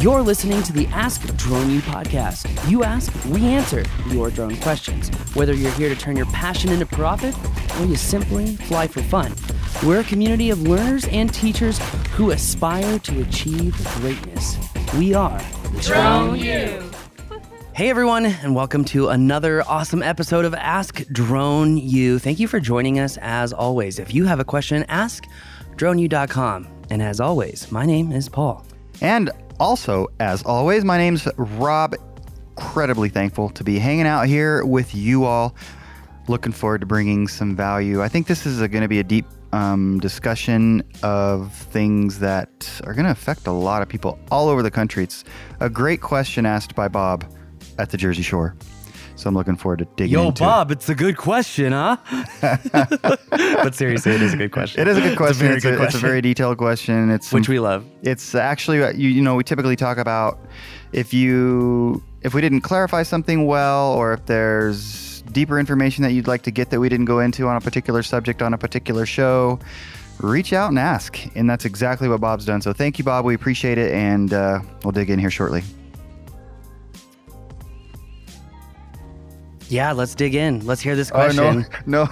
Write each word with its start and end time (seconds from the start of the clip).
You're 0.00 0.22
listening 0.22 0.62
to 0.62 0.72
the 0.72 0.86
Ask 0.92 1.26
Drone 1.36 1.70
U 1.70 1.80
podcast. 1.80 2.70
You 2.70 2.84
ask, 2.84 3.12
we 3.24 3.44
answer 3.46 3.84
your 4.10 4.30
drone 4.30 4.56
questions. 4.58 5.08
Whether 5.34 5.54
you're 5.54 5.72
here 5.72 5.88
to 5.88 5.96
turn 5.96 6.14
your 6.14 6.26
passion 6.26 6.70
into 6.70 6.86
profit 6.86 7.34
or 7.80 7.84
you 7.84 7.96
simply 7.96 8.54
fly 8.54 8.86
for 8.86 9.02
fun, 9.02 9.34
we're 9.84 9.98
a 9.98 10.04
community 10.04 10.50
of 10.50 10.62
learners 10.62 11.04
and 11.08 11.34
teachers 11.34 11.80
who 12.12 12.30
aspire 12.30 13.00
to 13.00 13.22
achieve 13.22 13.76
greatness. 13.96 14.56
We 14.96 15.14
are 15.14 15.42
Drone 15.80 16.38
U. 16.38 16.90
Hey 17.74 17.90
everyone, 17.90 18.26
and 18.26 18.54
welcome 18.54 18.84
to 18.84 19.08
another 19.08 19.64
awesome 19.66 20.04
episode 20.04 20.44
of 20.44 20.54
Ask 20.54 21.04
Drone 21.10 21.76
U. 21.76 22.20
Thank 22.20 22.38
you 22.38 22.46
for 22.46 22.60
joining 22.60 23.00
us 23.00 23.16
as 23.20 23.52
always. 23.52 23.98
If 23.98 24.14
you 24.14 24.26
have 24.26 24.38
a 24.38 24.44
question, 24.44 24.84
ask 24.88 25.26
droneu.com. 25.74 26.68
And 26.88 27.02
as 27.02 27.18
always, 27.18 27.72
my 27.72 27.84
name 27.84 28.12
is 28.12 28.28
Paul. 28.28 28.64
And 29.00 29.30
also, 29.60 30.08
as 30.20 30.42
always, 30.42 30.84
my 30.84 30.98
name's 30.98 31.28
Rob. 31.36 31.94
Incredibly 32.56 33.08
thankful 33.08 33.50
to 33.50 33.64
be 33.64 33.78
hanging 33.78 34.06
out 34.06 34.26
here 34.26 34.64
with 34.64 34.94
you 34.94 35.24
all. 35.24 35.54
Looking 36.26 36.52
forward 36.52 36.80
to 36.80 36.86
bringing 36.86 37.28
some 37.28 37.56
value. 37.56 38.02
I 38.02 38.08
think 38.08 38.26
this 38.26 38.46
is 38.46 38.58
going 38.58 38.82
to 38.82 38.88
be 38.88 38.98
a 38.98 39.04
deep 39.04 39.26
um, 39.52 39.98
discussion 40.00 40.82
of 41.02 41.52
things 41.52 42.18
that 42.18 42.80
are 42.84 42.92
going 42.92 43.06
to 43.06 43.10
affect 43.10 43.46
a 43.46 43.52
lot 43.52 43.82
of 43.82 43.88
people 43.88 44.18
all 44.30 44.48
over 44.48 44.62
the 44.62 44.70
country. 44.70 45.04
It's 45.04 45.24
a 45.60 45.70
great 45.70 46.00
question 46.00 46.44
asked 46.44 46.74
by 46.74 46.88
Bob 46.88 47.24
at 47.78 47.90
the 47.90 47.96
Jersey 47.96 48.22
Shore. 48.22 48.56
So 49.18 49.28
I'm 49.28 49.34
looking 49.34 49.56
forward 49.56 49.80
to 49.80 49.84
digging 49.96 50.12
Yo, 50.12 50.28
into 50.28 50.44
Bob, 50.44 50.70
it's 50.70 50.88
a 50.88 50.94
good 50.94 51.16
question, 51.16 51.72
huh? 51.72 51.96
but 52.40 53.74
seriously, 53.74 54.12
it 54.12 54.22
is 54.22 54.32
a 54.32 54.36
good 54.36 54.52
question. 54.52 54.80
it. 54.80 54.86
Is 54.86 54.96
a 54.96 55.00
good 55.00 55.16
question. 55.16 55.44
very 55.44 55.56
It's 55.56 55.64
a, 55.64 55.82
it's 55.82 55.94
a 55.96 55.98
very 55.98 56.20
detailed 56.20 56.56
question. 56.56 57.10
It's 57.10 57.26
some 57.26 57.40
Which 57.40 57.48
we 57.48 57.58
love. 57.58 57.84
it's 58.02 58.36
actually 58.36 58.80
uh, 58.80 58.92
you, 58.92 59.08
you 59.08 59.20
know 59.20 59.34
we 59.34 59.42
typically 59.42 59.74
talk 59.74 59.98
about 59.98 60.38
if 60.92 61.12
you 61.12 62.00
if 62.22 62.32
we 62.32 62.40
didn't 62.40 62.60
clarify 62.60 63.02
something 63.02 63.44
well 63.44 63.92
or 63.94 64.12
if 64.12 64.24
there's 64.26 65.22
deeper 65.32 65.58
information 65.58 66.04
that 66.04 66.12
you'd 66.12 66.28
like 66.28 66.42
to 66.42 66.52
get 66.52 66.70
that 66.70 66.78
we 66.78 66.88
didn't 66.88 67.06
go 67.06 67.18
into 67.18 67.48
on 67.48 67.56
a 67.56 67.60
particular 67.60 68.04
subject 68.04 68.40
on 68.40 68.54
a 68.54 68.58
particular 68.58 69.04
show 69.04 69.58
reach 70.20 70.52
out 70.52 70.70
and 70.70 70.78
ask 70.78 71.18
and 71.36 71.50
that's 71.50 71.64
exactly 71.64 72.08
what 72.08 72.20
bob's 72.20 72.44
done 72.44 72.62
so 72.62 72.72
thank 72.72 72.98
you 72.98 73.04
bob 73.04 73.24
we 73.24 73.34
appreciate 73.34 73.78
it 73.78 73.92
and 73.92 74.32
uh, 74.32 74.58
we'll 74.82 74.92
dig 74.92 75.10
in 75.10 75.18
here 75.18 75.30
shortly 75.30 75.62
Yeah, 79.68 79.92
let's 79.92 80.14
dig 80.14 80.34
in. 80.34 80.64
Let's 80.66 80.80
hear 80.80 80.96
this 80.96 81.10
question. 81.10 81.44
oh 81.44 81.52
no 81.86 82.06
no 82.06 82.08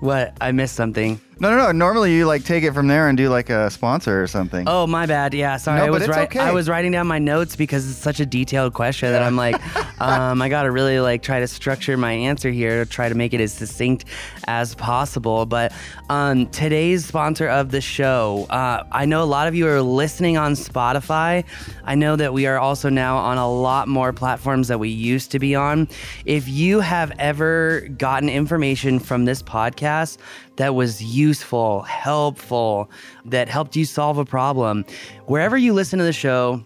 What? 0.00 0.36
I 0.40 0.52
missed 0.52 0.74
something. 0.76 1.20
No 1.40 1.50
no 1.50 1.56
no 1.56 1.72
normally 1.72 2.14
you 2.14 2.26
like 2.26 2.44
take 2.44 2.64
it 2.64 2.72
from 2.72 2.86
there 2.86 3.08
and 3.08 3.16
do 3.18 3.28
like 3.28 3.50
a 3.50 3.70
sponsor 3.70 4.22
or 4.22 4.26
something 4.26 4.64
Oh, 4.66 4.86
my 4.86 5.06
bad. 5.06 5.34
Yeah, 5.34 5.56
sorry. 5.56 5.78
No, 5.78 5.84
I 5.84 5.86
but 5.88 5.92
was 5.92 6.02
it's 6.02 6.10
right. 6.10 6.28
okay. 6.28 6.38
I 6.40 6.52
was 6.52 6.68
writing 6.68 6.92
down 6.92 7.06
my 7.06 7.18
notes 7.18 7.56
because 7.56 7.88
it's 7.88 7.98
such 7.98 8.20
a 8.20 8.26
detailed 8.26 8.72
question 8.72 9.12
that 9.12 9.22
I'm 9.22 9.36
like, 9.36 9.56
um, 10.00 10.40
I 10.40 10.48
gotta 10.48 10.70
really 10.70 11.00
like 11.00 11.22
try 11.22 11.40
to 11.40 11.46
structure 11.46 11.96
my 11.96 12.12
answer 12.12 12.50
here 12.50 12.84
to 12.84 12.90
try 12.90 13.08
to 13.08 13.14
make 13.14 13.34
it 13.34 13.40
as 13.40 13.52
succinct 13.52 14.04
as 14.46 14.74
possible. 14.74 15.44
But 15.46 15.72
um, 16.08 16.46
today's 16.48 17.04
sponsor 17.04 17.48
of 17.48 17.70
the 17.70 17.80
show, 17.80 18.46
uh, 18.50 18.84
I 18.92 19.04
know 19.06 19.22
a 19.22 19.24
lot 19.24 19.48
of 19.48 19.54
you 19.54 19.66
are 19.68 19.82
listening 19.82 20.36
on 20.36 20.52
Spotify. 20.52 21.44
I 21.84 21.94
know 21.94 22.16
that 22.16 22.32
we 22.32 22.46
are 22.46 22.58
also 22.58 22.88
now 22.88 23.16
on 23.16 23.38
a 23.38 23.50
lot 23.50 23.88
more 23.88 24.12
platforms 24.12 24.68
that 24.68 24.78
we 24.78 24.88
used 24.88 25.30
to 25.32 25.38
be 25.38 25.54
on. 25.54 25.88
If 26.24 26.48
you 26.48 26.80
have 26.80 27.12
ever 27.18 27.80
gotten 27.98 28.28
information 28.28 28.98
from 28.98 29.24
this 29.24 29.42
podcast 29.42 30.18
that 30.56 30.74
was 30.74 31.02
useful, 31.02 31.82
helpful, 31.82 32.90
that 33.24 33.48
helped 33.48 33.76
you 33.76 33.84
solve 33.84 34.18
a 34.18 34.24
problem, 34.24 34.84
wherever 35.26 35.56
you 35.56 35.72
listen 35.72 35.98
to 35.98 36.04
the 36.04 36.12
show, 36.12 36.64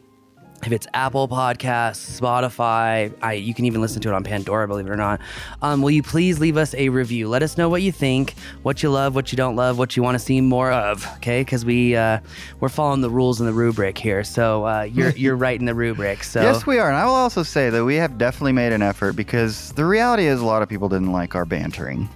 if 0.64 0.72
it's 0.72 0.86
Apple 0.92 1.28
Podcasts, 1.28 2.20
Spotify, 2.20 3.12
I, 3.22 3.34
you 3.34 3.54
can 3.54 3.64
even 3.64 3.80
listen 3.80 4.02
to 4.02 4.08
it 4.08 4.14
on 4.14 4.24
Pandora, 4.24 4.66
believe 4.66 4.86
it 4.86 4.90
or 4.90 4.96
not. 4.96 5.20
Um, 5.62 5.82
will 5.82 5.90
you 5.90 6.02
please 6.02 6.40
leave 6.40 6.56
us 6.56 6.74
a 6.74 6.88
review? 6.88 7.28
Let 7.28 7.42
us 7.42 7.56
know 7.56 7.68
what 7.68 7.82
you 7.82 7.92
think, 7.92 8.34
what 8.62 8.82
you 8.82 8.90
love, 8.90 9.14
what 9.14 9.30
you 9.32 9.36
don't 9.36 9.56
love, 9.56 9.78
what 9.78 9.96
you 9.96 10.02
want 10.02 10.16
to 10.16 10.18
see 10.18 10.40
more 10.40 10.72
of. 10.72 11.06
Okay, 11.16 11.42
because 11.42 11.64
we 11.64 11.94
uh, 11.96 12.18
we're 12.60 12.68
following 12.68 13.00
the 13.00 13.10
rules 13.10 13.40
and 13.40 13.48
the 13.48 13.52
rubric 13.52 13.96
here. 13.96 14.24
So 14.24 14.66
uh, 14.66 14.82
you're 14.82 15.10
you're 15.16 15.36
writing 15.36 15.66
the 15.66 15.74
rubric. 15.74 16.24
So 16.24 16.42
Yes, 16.42 16.66
we 16.66 16.78
are. 16.78 16.88
And 16.88 16.96
I 16.96 17.04
will 17.04 17.14
also 17.14 17.42
say 17.42 17.70
that 17.70 17.84
we 17.84 17.96
have 17.96 18.18
definitely 18.18 18.52
made 18.52 18.72
an 18.72 18.82
effort 18.82 19.14
because 19.14 19.72
the 19.72 19.84
reality 19.84 20.26
is 20.26 20.40
a 20.40 20.44
lot 20.46 20.62
of 20.62 20.68
people 20.68 20.88
didn't 20.88 21.12
like 21.12 21.34
our 21.34 21.44
bantering. 21.44 22.08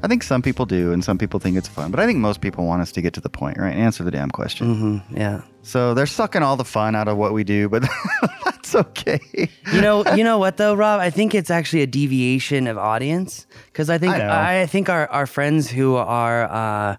I 0.00 0.06
think 0.06 0.22
some 0.22 0.42
people 0.42 0.64
do, 0.64 0.92
and 0.92 1.04
some 1.04 1.18
people 1.18 1.40
think 1.40 1.56
it's 1.56 1.66
fun. 1.66 1.90
But 1.90 1.98
I 1.98 2.06
think 2.06 2.20
most 2.20 2.40
people 2.40 2.64
want 2.64 2.82
us 2.82 2.92
to 2.92 3.02
get 3.02 3.14
to 3.14 3.20
the 3.20 3.28
point, 3.28 3.58
right? 3.58 3.74
Answer 3.74 4.04
the 4.04 4.12
damn 4.12 4.30
question. 4.30 5.02
Mhm, 5.10 5.18
yeah. 5.18 5.40
So 5.68 5.92
they're 5.92 6.06
sucking 6.06 6.42
all 6.42 6.56
the 6.56 6.64
fun 6.64 6.96
out 6.96 7.08
of 7.08 7.18
what 7.18 7.34
we 7.34 7.44
do, 7.44 7.68
but 7.68 7.84
that's 8.44 8.74
okay. 8.74 9.20
you 9.34 9.82
know, 9.82 10.02
you 10.14 10.24
know 10.24 10.38
what 10.38 10.56
though, 10.56 10.74
Rob? 10.74 10.98
I 10.98 11.10
think 11.10 11.34
it's 11.34 11.50
actually 11.50 11.82
a 11.82 11.86
deviation 11.86 12.66
of 12.66 12.78
audience 12.78 13.46
because 13.66 13.90
I 13.90 13.98
think 13.98 14.14
I. 14.14 14.62
I, 14.62 14.66
think 14.66 14.88
our, 14.88 15.06
our 15.08 15.26
friends 15.26 15.68
who 15.68 15.96
are 15.96 16.44
uh, 16.44 16.96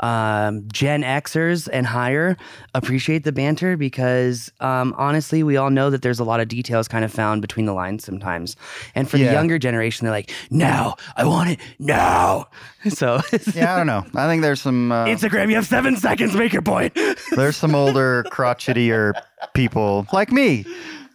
um, 0.00 0.66
Gen 0.72 1.02
Xers 1.02 1.68
and 1.72 1.86
higher 1.86 2.36
appreciate 2.74 3.24
the 3.24 3.32
banter 3.32 3.76
because 3.76 4.50
um, 4.60 4.94
honestly, 4.96 5.42
we 5.42 5.56
all 5.56 5.70
know 5.70 5.90
that 5.90 6.02
there's 6.02 6.20
a 6.20 6.24
lot 6.24 6.40
of 6.40 6.48
details 6.48 6.88
kind 6.88 7.04
of 7.04 7.12
found 7.12 7.42
between 7.42 7.66
the 7.66 7.72
lines 7.72 8.04
sometimes. 8.04 8.56
And 8.94 9.08
for 9.08 9.18
the 9.18 9.24
younger 9.24 9.58
generation, 9.58 10.04
they're 10.04 10.12
like, 10.12 10.32
"No, 10.50 10.94
I 11.16 11.24
want 11.24 11.50
it 11.50 11.60
now." 11.78 12.48
So 12.88 13.20
Yeah, 13.54 13.74
I 13.74 13.76
don't 13.76 13.86
know. 13.86 14.06
I 14.14 14.26
think 14.26 14.40
there's 14.40 14.62
some 14.62 14.90
uh, 14.90 15.04
Instagram, 15.04 15.50
you 15.50 15.56
have 15.56 15.66
seven 15.66 15.96
seconds. 15.96 16.34
Make 16.34 16.54
your 16.54 16.62
point. 16.62 16.96
there's 17.36 17.56
some 17.56 17.74
older, 17.74 18.24
crotchetier 18.30 19.12
people 19.52 20.06
like 20.14 20.32
me 20.32 20.64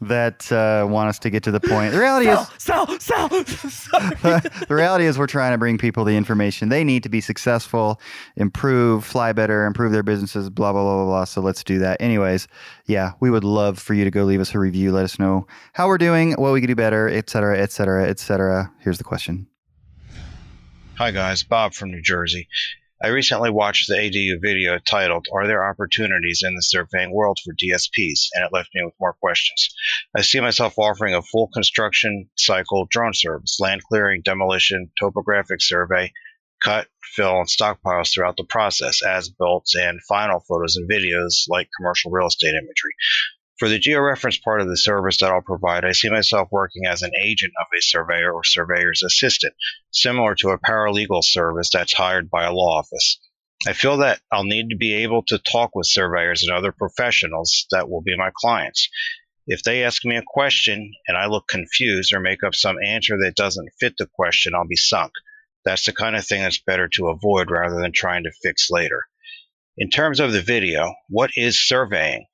that 0.02 0.52
uh, 0.52 0.86
want 0.90 1.10
us 1.10 1.20
to 1.20 1.30
get 1.30 1.44
to 1.44 1.52
the 1.52 1.60
point. 1.60 1.92
The 1.92 2.00
reality 2.00 2.28
is, 2.28 2.40
sell, 2.58 2.88
sell, 3.00 3.30
sell. 3.46 4.00
the 4.00 4.68
reality 4.70 5.06
is 5.06 5.18
we're 5.18 5.28
trying 5.28 5.52
to 5.52 5.58
bring 5.58 5.78
people 5.78 6.04
the 6.04 6.16
information 6.16 6.70
they 6.70 6.84
need 6.84 7.04
to 7.04 7.10
be 7.10 7.22
successful, 7.22 8.00
improve, 8.36 9.06
fly 9.06 9.34
better, 9.34 9.66
improve 9.66 9.92
their 9.92 10.04
businesses, 10.04 10.50
blah, 10.50 10.72
blah, 10.72 10.84
blah, 10.84 10.96
blah, 10.96 11.06
blah. 11.06 11.24
So 11.24 11.42
let's 11.42 11.64
do 11.64 11.80
that. 11.80 12.02
Anyways, 12.02 12.48
yeah, 12.86 13.12
we 13.20 13.30
would 13.30 13.44
love 13.44 13.80
for 13.80 13.94
you 13.94 14.04
to 14.04 14.12
go 14.12 14.24
leave 14.24 14.42
us 14.42 14.54
a 14.54 14.60
review. 14.60 14.92
Let 14.92 15.06
us 15.06 15.20
know 15.20 15.48
how 15.74 15.88
we're 15.88 15.98
doing, 15.98 16.34
what 16.34 16.54
we 16.54 16.62
could 16.62 16.68
do 16.68 16.76
better, 16.76 17.08
etc., 17.10 17.60
etc., 17.60 17.66
et 17.66 17.72
cetera, 17.72 18.10
et 18.10 18.20
cetera. 18.20 18.72
Here's 18.80 18.98
the 18.98 19.04
question. 19.04 19.48
Hi 20.98 21.12
guys, 21.12 21.44
Bob 21.44 21.74
from 21.74 21.92
New 21.92 22.02
Jersey. 22.02 22.48
I 23.06 23.10
recently 23.10 23.52
watched 23.52 23.88
the 23.88 23.98
ADU 23.98 24.42
video 24.42 24.80
titled 24.80 25.28
Are 25.32 25.46
There 25.46 25.64
Opportunities 25.64 26.42
in 26.44 26.56
the 26.56 26.64
Surveying 26.64 27.14
World 27.14 27.38
for 27.46 27.54
DSPs? 27.54 28.30
and 28.34 28.44
it 28.44 28.52
left 28.52 28.70
me 28.74 28.84
with 28.84 28.96
more 29.00 29.14
questions. 29.14 29.70
I 30.18 30.24
see 30.24 30.42
myself 30.42 30.80
offering 30.80 31.14
a 31.14 31.22
full 31.22 31.48
construction 31.54 32.32
cycle 32.36 32.88
drone 32.90 33.14
service, 33.14 33.60
land 33.60 33.84
clearing, 33.84 34.24
demolition, 34.26 34.92
topographic 35.00 35.62
survey, 35.62 36.14
cut, 36.64 36.88
fill, 37.14 37.42
and 37.42 37.48
stockpiles 37.48 38.12
throughout 38.12 38.38
the 38.38 38.44
process, 38.44 39.04
as 39.06 39.30
built, 39.30 39.68
and 39.76 40.02
final 40.10 40.40
photos 40.40 40.76
and 40.76 40.90
videos 40.90 41.46
like 41.48 41.70
commercial 41.78 42.10
real 42.10 42.26
estate 42.26 42.56
imagery. 42.56 42.96
For 43.58 43.70
the 43.70 43.80
georeference 43.80 44.42
part 44.42 44.60
of 44.60 44.68
the 44.68 44.76
service 44.76 45.18
that 45.20 45.32
I'll 45.32 45.42
provide, 45.42 45.86
I 45.86 45.94
see 45.94 46.10
myself 46.10 46.50
working 46.52 46.86
as 46.88 47.04
an 47.04 47.12
agent 47.18 47.54
of 47.60 47.68
a 47.74 47.82
surveyor 47.82 48.34
or 48.34 48.44
surveyor's 48.44 49.02
assistant 49.02 49.54
similar 49.92 50.36
to 50.36 50.50
a 50.50 50.60
paralegal 50.60 51.24
service 51.24 51.70
that's 51.72 51.94
hired 51.94 52.30
by 52.30 52.44
a 52.44 52.52
law 52.52 52.80
office. 52.80 53.18
I 53.66 53.72
feel 53.72 53.98
that 53.98 54.20
I'll 54.30 54.44
need 54.44 54.70
to 54.70 54.76
be 54.76 55.04
able 55.04 55.24
to 55.28 55.40
talk 55.40 55.72
with 55.74 55.88
surveyors 55.88 56.44
and 56.44 56.52
other 56.52 56.74
professionals 56.74 57.66
that 57.72 57.90
will 57.90 58.02
be 58.02 58.18
my 58.18 58.30
clients. 58.36 58.90
If 59.48 59.64
they 59.64 59.84
ask 59.84 60.04
me 60.04 60.18
a 60.18 60.24
question 60.26 60.92
and 61.08 61.16
I 61.16 61.28
look 61.28 61.48
confused 61.48 62.14
or 62.14 62.20
make 62.20 62.44
up 62.44 62.56
some 62.56 62.76
answer 62.86 63.18
that 63.20 63.36
doesn't 63.36 63.74
fit 63.80 63.94
the 63.98 64.08
question, 64.08 64.54
I'll 64.54 64.68
be 64.68 64.76
sunk. 64.76 65.14
That's 65.64 65.86
the 65.86 65.94
kind 65.94 66.18
of 66.18 66.26
thing 66.26 66.42
that's 66.42 66.62
better 66.62 66.90
to 66.90 67.08
avoid 67.08 67.50
rather 67.50 67.80
than 67.80 67.94
trying 67.94 68.24
to 68.24 68.32
fix 68.44 68.70
later. 68.70 69.06
In 69.78 69.90
terms 69.90 70.20
of 70.20 70.34
the 70.34 70.42
video, 70.42 70.94
what 71.08 71.32
is 71.36 71.60
surveying? 71.60 72.26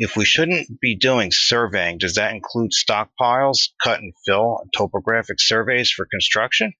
If 0.00 0.16
we 0.16 0.24
shouldn't 0.24 0.80
be 0.80 0.94
doing 0.94 1.32
surveying, 1.32 1.98
does 1.98 2.14
that 2.14 2.32
include 2.32 2.70
stockpiles, 2.70 3.70
cut 3.82 3.98
and 3.98 4.14
fill, 4.24 4.60
and 4.62 4.72
topographic 4.72 5.40
surveys 5.40 5.90
for 5.90 6.06
construction? 6.06 6.72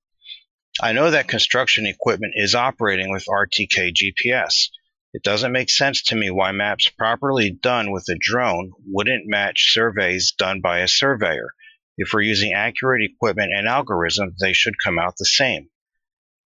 I 0.81 0.93
know 0.93 1.11
that 1.11 1.26
construction 1.26 1.85
equipment 1.85 2.35
is 2.37 2.55
operating 2.55 3.11
with 3.11 3.26
RTK 3.26 3.93
GPS. 3.93 4.69
It 5.12 5.25
doesn't 5.25 5.50
make 5.50 5.69
sense 5.69 6.03
to 6.05 6.15
me 6.15 6.31
why 6.31 6.53
maps 6.53 6.91
properly 6.91 7.50
done 7.50 7.91
with 7.91 8.09
a 8.09 8.17
drone 8.20 8.70
wouldn't 8.87 9.26
match 9.26 9.73
surveys 9.73 10.31
done 10.38 10.61
by 10.61 10.79
a 10.79 10.87
surveyor. 10.87 11.49
If 11.97 12.12
we're 12.12 12.21
using 12.21 12.53
accurate 12.53 13.03
equipment 13.03 13.50
and 13.53 13.67
algorithms, 13.67 14.37
they 14.41 14.53
should 14.53 14.75
come 14.79 15.00
out 15.00 15.17
the 15.17 15.25
same. 15.25 15.71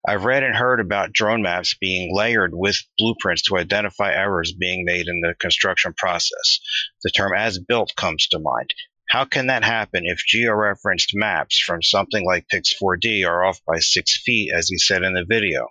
I've 0.07 0.25
read 0.25 0.43
and 0.43 0.57
heard 0.57 0.81
about 0.81 1.13
drone 1.13 1.43
maps 1.43 1.77
being 1.79 2.15
layered 2.17 2.53
with 2.55 2.77
blueprints 2.97 3.43
to 3.43 3.59
identify 3.59 4.13
errors 4.13 4.53
being 4.53 4.85
made 4.85 5.09
in 5.09 5.21
the 5.21 5.35
construction 5.39 5.93
process. 5.97 6.61
The 7.03 7.11
term 7.11 7.35
as 7.37 7.59
built 7.59 7.95
comes 7.97 8.27
to 8.29 8.39
mind. 8.39 8.73
How 9.11 9.25
can 9.25 9.49
that 9.49 9.65
happen 9.65 10.05
if 10.07 10.23
georeferenced 10.27 11.11
maps 11.15 11.59
from 11.59 11.83
something 11.83 12.25
like 12.25 12.47
Pix4D 12.53 13.27
are 13.27 13.45
off 13.45 13.61
by 13.67 13.81
six 13.81 14.23
feet, 14.23 14.53
as 14.55 14.71
you 14.71 14.79
said 14.79 15.03
in 15.03 15.13
the 15.13 15.27
video? 15.29 15.69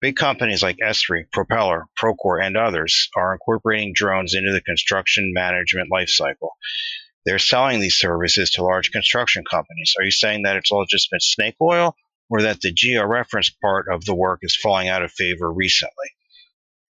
Big 0.00 0.16
companies 0.16 0.62
like 0.62 0.78
Esri, 0.78 1.24
Propeller, 1.30 1.86
Procore, 2.00 2.42
and 2.42 2.56
others 2.56 3.10
are 3.14 3.34
incorporating 3.34 3.92
drones 3.94 4.34
into 4.34 4.52
the 4.52 4.62
construction 4.62 5.34
management 5.34 5.90
lifecycle. 5.92 6.50
They're 7.26 7.38
selling 7.38 7.80
these 7.80 7.98
services 7.98 8.50
to 8.52 8.62
large 8.62 8.92
construction 8.92 9.44
companies. 9.44 9.92
Are 9.98 10.04
you 10.04 10.10
saying 10.10 10.44
that 10.44 10.56
it's 10.56 10.72
all 10.72 10.86
just 10.86 11.10
been 11.10 11.20
snake 11.20 11.56
oil, 11.60 11.94
or 12.30 12.42
that 12.42 12.60
the 12.60 12.72
georeference 12.72 13.50
part 13.60 13.86
of 13.92 14.04
the 14.04 14.14
work 14.14 14.40
is 14.42 14.56
falling 14.56 14.88
out 14.88 15.02
of 15.02 15.12
favor 15.12 15.52
recently? 15.52 16.08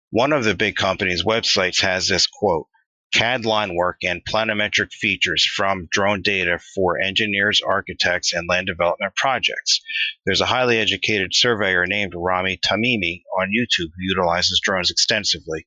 One 0.10 0.34
of 0.34 0.44
the 0.44 0.56
big 0.56 0.76
companies' 0.76 1.24
websites 1.24 1.82
has 1.82 2.08
this 2.08 2.28
quote 2.28 2.68
CAD 3.14 3.46
line 3.46 3.74
work 3.74 3.98
and 4.04 4.22
planimetric 4.26 4.92
features 4.92 5.46
from 5.46 5.88
drone 5.92 6.22
data 6.22 6.60
for 6.76 7.00
engineers, 7.00 7.62
architects, 7.66 8.34
and 8.34 8.50
land 8.50 8.68
development 8.68 9.16
projects. 9.16 9.82
There's 10.26 10.42
a 10.42 10.46
highly 10.46 10.78
educated 10.78 11.34
surveyor 11.34 11.86
named 11.86 12.14
Rami 12.16 12.58
Tamimi 12.58 13.24
on 13.40 13.50
YouTube 13.50 13.92
who 13.96 14.10
utilizes 14.10 14.60
drones 14.62 14.92
extensively. 14.92 15.66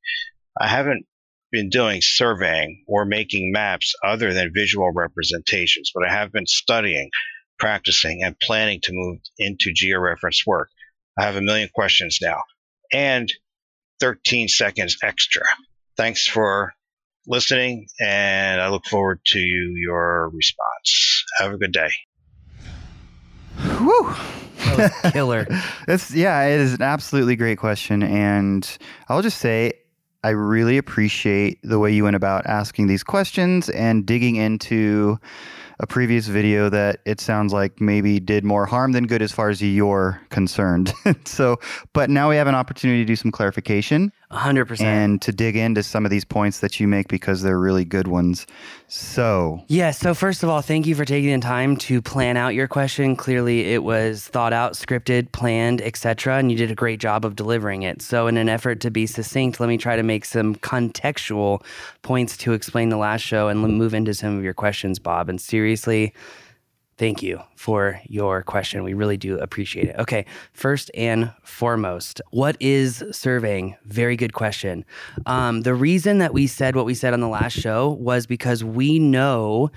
I 0.61 0.69
haven't 0.69 1.07
been 1.51 1.71
doing 1.71 2.01
surveying 2.03 2.85
or 2.87 3.05
making 3.05 3.53
maps 3.53 3.95
other 4.05 4.33
than 4.33 4.53
visual 4.55 4.93
representations, 4.93 5.91
but 5.95 6.07
I 6.07 6.13
have 6.13 6.33
been 6.33 6.47
studying, 6.47 7.11
practicing, 7.61 8.25
and 8.25 8.37
planning 8.41 8.81
to 8.83 8.93
move 8.93 9.19
into 9.39 9.73
georeference 9.73 10.45
work. 10.47 10.71
I 11.17 11.25
have 11.25 11.37
a 11.37 11.43
million 11.43 11.69
questions 11.73 12.19
now 12.21 12.43
and 12.93 13.33
13 14.01 14.49
seconds 14.49 14.97
extra. 15.03 15.43
Thanks 15.97 16.27
for 16.27 16.73
listening, 17.27 17.87
and 18.01 18.61
I 18.61 18.69
look 18.69 18.87
forward 18.87 19.21
to 19.27 19.39
your 19.39 20.31
response. 20.31 21.25
Have 21.39 21.53
a 21.53 21.59
good 21.59 21.73
day. 21.73 21.91
Whew. 23.79 24.15
That 24.57 25.03
was 25.03 25.13
killer. 25.13 25.47
That's 25.87 26.11
yeah, 26.15 26.45
it 26.45 26.61
is 26.61 26.75
an 26.75 26.83
absolutely 26.83 27.37
great 27.37 27.59
question, 27.59 28.03
and 28.03 28.79
I'll 29.09 29.23
just 29.23 29.39
say 29.39 29.75
I 30.23 30.31
really 30.31 30.79
appreciate 30.79 31.59
the 31.63 31.79
way 31.79 31.93
you 31.93 32.05
went 32.05 32.17
about 32.17 32.47
asking 32.47 32.87
these 32.87 33.03
questions 33.03 33.69
and 33.71 34.05
digging 34.05 34.37
into 34.37 35.19
a 35.81 35.87
previous 35.87 36.27
video 36.27 36.69
that 36.69 37.01
it 37.07 37.21
sounds 37.21 37.53
like 37.53 37.81
maybe 37.81 38.21
did 38.21 38.45
more 38.45 38.67
harm 38.67 38.93
than 38.93 39.07
good 39.07 39.23
as 39.23 39.33
far 39.33 39.49
as 39.49 39.63
you're 39.63 40.21
concerned. 40.29 40.93
so, 41.25 41.59
but 41.95 42.11
now 42.11 42.29
we 42.29 42.37
have 42.37 42.47
an 42.47 42.55
opportunity 42.55 43.01
to 43.01 43.07
do 43.07 43.17
some 43.17 43.31
clarification 43.31 44.13
100%. 44.31 44.81
and 44.81 45.21
to 45.23 45.33
dig 45.33 45.57
into 45.57 45.83
some 45.83 46.05
of 46.05 46.11
these 46.11 46.25
points 46.25 46.61
that 46.61 46.79
you 46.79 46.87
make 46.87 47.09
because 47.09 47.43
they're 47.43 47.59
really 47.59 47.85
good 47.85 48.07
ones. 48.07 48.47
So, 48.87 49.65
Yeah, 49.67 49.91
so 49.91 50.15
first 50.15 50.43
of 50.43 50.49
all, 50.49 50.63
thank 50.63 50.87
you 50.87 50.95
for 50.95 51.05
taking 51.05 51.33
the 51.33 51.45
time 51.45 51.77
to 51.79 52.01
plan 52.01 52.37
out 52.37 52.55
your 52.55 52.69
question. 52.69 53.17
Clearly 53.17 53.73
it 53.73 53.83
was 53.83 54.29
thought 54.29 54.53
out, 54.53 54.75
scripted, 54.75 55.33
planned, 55.33 55.83
etc., 55.83 56.39
and 56.39 56.51
you 56.51 56.57
did 56.57 56.71
a 56.71 56.77
great 56.77 57.01
job 57.01 57.25
of 57.25 57.35
delivering 57.35 57.83
it. 57.83 58.03
So 58.03 58.29
in 58.29 58.37
an 58.37 58.49
effort 58.49 58.81
to 58.81 58.91
be 58.91 59.07
succinct, 59.07 59.59
let 59.59 59.69
me 59.69 59.79
try 59.79 59.97
to 59.97 60.03
make 60.03 60.25
some 60.25 60.55
contextual 60.57 61.63
points 62.03 62.37
to 62.39 62.53
explain 62.53 62.89
the 62.89 62.97
last 62.97 63.23
show 63.23 63.49
and 63.49 63.61
move 63.61 63.95
into 63.95 64.15
some 64.15 64.37
of 64.39 64.45
your 64.45 64.55
questions, 64.55 64.99
Bob. 64.99 65.29
And 65.29 65.41
seriously, 65.41 66.15
Thank 67.01 67.23
you 67.23 67.41
for 67.57 67.99
your 68.05 68.43
question. 68.43 68.83
We 68.83 68.93
really 68.93 69.17
do 69.17 69.39
appreciate 69.39 69.89
it. 69.89 69.97
Okay, 69.99 70.27
first 70.53 70.91
and 70.93 71.33
foremost, 71.43 72.21
what 72.31 72.59
is 72.61 73.03
surveying? 73.11 73.75
Very 73.87 74.17
good 74.17 74.35
question. 74.35 74.85
Um, 75.25 75.63
the 75.63 75.73
reason 75.73 76.19
that 76.19 76.35
we 76.35 76.47
said 76.47 76.77
what 76.77 76.85
we 76.85 76.93
said 76.93 77.15
on 77.15 77.21
the 77.21 77.29
last 77.29 77.55
show 77.55 77.89
was 77.89 78.27
because 78.27 78.63
we 78.63 78.99
know 78.99 79.71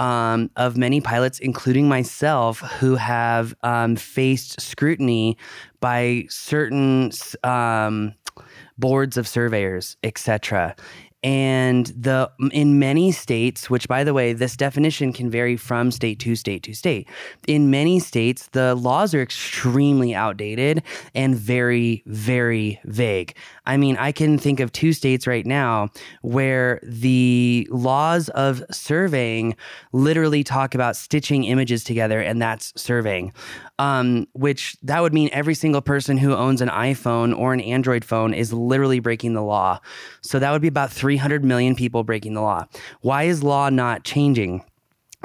um, 0.00 0.50
of 0.56 0.76
many 0.76 1.00
pilots, 1.00 1.38
including 1.38 1.88
myself, 1.88 2.58
who 2.80 2.96
have 2.96 3.54
um, 3.62 3.94
faced 3.94 4.60
scrutiny 4.60 5.38
by 5.78 6.26
certain 6.28 7.12
um, 7.44 8.12
boards 8.76 9.16
of 9.16 9.28
surveyors, 9.28 9.96
etc. 10.02 10.74
And 11.26 11.86
the 11.86 12.30
in 12.52 12.78
many 12.78 13.10
states, 13.10 13.68
which 13.68 13.88
by 13.88 14.04
the 14.04 14.14
way, 14.14 14.32
this 14.32 14.56
definition 14.56 15.12
can 15.12 15.28
vary 15.28 15.56
from 15.56 15.90
state 15.90 16.20
to 16.20 16.36
state 16.36 16.62
to 16.62 16.72
state. 16.72 17.08
In 17.48 17.68
many 17.68 17.98
states, 17.98 18.46
the 18.52 18.76
laws 18.76 19.12
are 19.12 19.22
extremely 19.22 20.14
outdated 20.14 20.84
and 21.16 21.34
very, 21.34 22.04
very 22.06 22.78
vague. 22.84 23.34
I 23.66 23.76
mean, 23.76 23.96
I 23.96 24.12
can 24.12 24.38
think 24.38 24.60
of 24.60 24.72
two 24.72 24.92
states 24.92 25.26
right 25.26 25.44
now 25.44 25.90
where 26.22 26.80
the 26.82 27.66
laws 27.70 28.28
of 28.30 28.62
surveying 28.70 29.56
literally 29.92 30.44
talk 30.44 30.74
about 30.74 30.96
stitching 30.96 31.44
images 31.44 31.84
together, 31.84 32.20
and 32.20 32.40
that's 32.40 32.72
surveying. 32.80 33.32
Um, 33.78 34.26
which 34.32 34.76
that 34.82 35.02
would 35.02 35.12
mean 35.12 35.28
every 35.32 35.54
single 35.54 35.82
person 35.82 36.16
who 36.16 36.34
owns 36.34 36.60
an 36.62 36.68
iPhone 36.68 37.36
or 37.36 37.52
an 37.52 37.60
Android 37.60 38.04
phone 38.04 38.32
is 38.32 38.52
literally 38.52 39.00
breaking 39.00 39.34
the 39.34 39.42
law. 39.42 39.80
So 40.22 40.38
that 40.38 40.50
would 40.52 40.62
be 40.62 40.68
about 40.68 40.90
300 40.90 41.44
million 41.44 41.74
people 41.74 42.04
breaking 42.04 42.34
the 42.34 42.40
law. 42.40 42.66
Why 43.02 43.24
is 43.24 43.42
law 43.42 43.68
not 43.68 44.04
changing? 44.04 44.64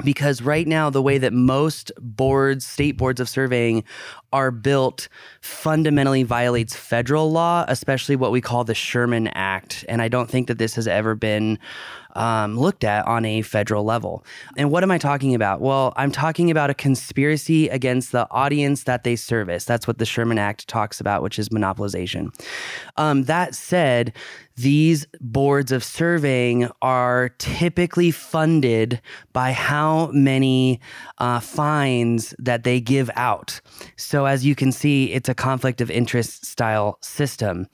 Because 0.04 0.42
right 0.42 0.66
now 0.66 0.90
the 0.90 1.02
way 1.02 1.18
that 1.18 1.32
most 1.32 1.92
boards 2.00 2.66
state 2.66 2.96
boards 2.96 3.20
of 3.20 3.28
surveying 3.28 3.84
are 4.32 4.50
built 4.50 5.08
fundamentally 5.40 6.22
violates 6.22 6.74
federal 6.74 7.30
law 7.30 7.64
especially 7.68 8.16
what 8.16 8.32
we 8.32 8.40
call 8.40 8.64
the 8.64 8.74
sherman 8.74 9.28
act. 9.28 9.84
And 9.88 10.02
i 10.02 10.08
don't 10.08 10.30
think 10.30 10.48
that 10.48 10.58
this 10.58 10.74
has 10.74 10.86
ever 10.86 11.14
been 11.14 11.58
um, 12.14 12.58
looked 12.58 12.84
at 12.84 13.06
on 13.06 13.24
a 13.24 13.40
federal 13.40 13.84
level. 13.84 14.22
And 14.58 14.70
what 14.70 14.82
am 14.82 14.90
i 14.90 14.98
talking 14.98 15.34
about? 15.34 15.60
Well 15.60 15.92
i'm 15.96 16.12
talking 16.12 16.50
about 16.50 16.70
a 16.70 16.74
conspiracy 16.74 17.68
against 17.68 18.12
the 18.12 18.26
audience 18.30 18.84
that 18.84 19.04
they 19.04 19.16
service. 19.16 19.64
That's 19.64 19.86
what 19.86 19.98
the 19.98 20.06
sherman 20.06 20.38
act 20.38 20.68
talks 20.68 21.00
about 21.00 21.22
which 21.22 21.38
is 21.38 21.48
monopolization. 21.50 22.34
Um, 22.96 23.24
that 23.24 23.54
said 23.54 24.12
these 24.56 25.06
boards 25.20 25.72
of 25.72 25.82
surveying 25.84 26.70
are 26.80 27.30
typically 27.38 28.10
funded 28.10 29.00
by 29.32 29.52
how 29.52 30.10
many 30.12 30.80
uh, 31.18 31.40
fines 31.40 32.34
that 32.38 32.64
they 32.64 32.80
give 32.80 33.10
out. 33.16 33.60
So, 33.96 34.26
as 34.26 34.44
you 34.44 34.54
can 34.54 34.72
see, 34.72 35.12
it's 35.12 35.28
a 35.28 35.34
conflict 35.34 35.80
of 35.80 35.90
interest 35.90 36.46
style 36.46 36.98
system. 37.00 37.68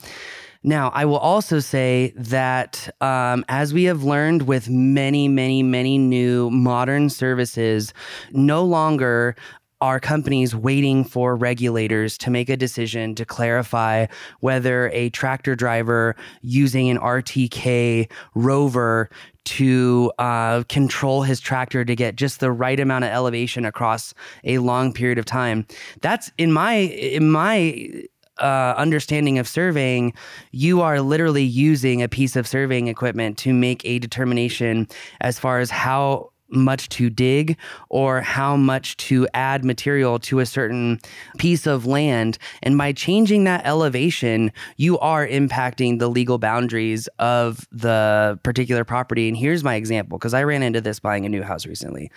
Now, 0.64 0.90
I 0.92 1.04
will 1.04 1.18
also 1.18 1.60
say 1.60 2.12
that 2.16 2.88
um, 3.00 3.44
as 3.48 3.72
we 3.72 3.84
have 3.84 4.02
learned 4.02 4.42
with 4.42 4.68
many, 4.68 5.28
many, 5.28 5.62
many 5.62 5.98
new 5.98 6.50
modern 6.50 7.10
services, 7.10 7.94
no 8.32 8.64
longer 8.64 9.36
are 9.80 10.00
companies 10.00 10.54
waiting 10.54 11.04
for 11.04 11.36
regulators 11.36 12.18
to 12.18 12.30
make 12.30 12.48
a 12.48 12.56
decision 12.56 13.14
to 13.14 13.24
clarify 13.24 14.06
whether 14.40 14.90
a 14.92 15.10
tractor 15.10 15.54
driver 15.54 16.16
using 16.42 16.88
an 16.90 16.98
RTK 16.98 18.10
rover 18.34 19.10
to 19.44 20.12
uh, 20.18 20.62
control 20.68 21.22
his 21.22 21.40
tractor 21.40 21.84
to 21.84 21.96
get 21.96 22.16
just 22.16 22.40
the 22.40 22.52
right 22.52 22.78
amount 22.78 23.04
of 23.04 23.10
elevation 23.10 23.64
across 23.64 24.12
a 24.44 24.58
long 24.58 24.92
period 24.92 25.18
of 25.18 25.24
time? 25.24 25.66
That's 26.00 26.30
in 26.38 26.52
my 26.52 26.74
in 26.74 27.30
my 27.30 28.04
uh, 28.38 28.74
understanding 28.76 29.38
of 29.38 29.48
surveying, 29.48 30.14
you 30.52 30.80
are 30.80 31.00
literally 31.00 31.42
using 31.42 32.02
a 32.02 32.08
piece 32.08 32.36
of 32.36 32.46
surveying 32.46 32.86
equipment 32.86 33.36
to 33.38 33.52
make 33.52 33.84
a 33.84 33.98
determination 33.98 34.86
as 35.20 35.38
far 35.38 35.58
as 35.58 35.70
how 35.70 36.30
much 36.50 36.88
to 36.90 37.10
dig 37.10 37.56
or 37.88 38.20
how 38.20 38.56
much 38.56 38.96
to 38.96 39.28
add 39.34 39.64
material 39.64 40.18
to 40.18 40.40
a 40.40 40.46
certain 40.46 40.98
piece 41.38 41.66
of 41.66 41.86
land. 41.86 42.38
And 42.62 42.78
by 42.78 42.92
changing 42.92 43.44
that 43.44 43.66
elevation, 43.66 44.52
you 44.76 44.98
are 44.98 45.26
impacting 45.26 45.98
the 45.98 46.08
legal 46.08 46.38
boundaries 46.38 47.08
of 47.18 47.66
the 47.70 48.38
particular 48.42 48.84
property. 48.84 49.28
And 49.28 49.36
here's 49.36 49.62
my 49.64 49.74
example 49.74 50.18
because 50.18 50.34
I 50.34 50.42
ran 50.42 50.62
into 50.62 50.80
this 50.80 51.00
buying 51.00 51.26
a 51.26 51.28
new 51.28 51.42
house 51.42 51.66
recently. 51.66 52.10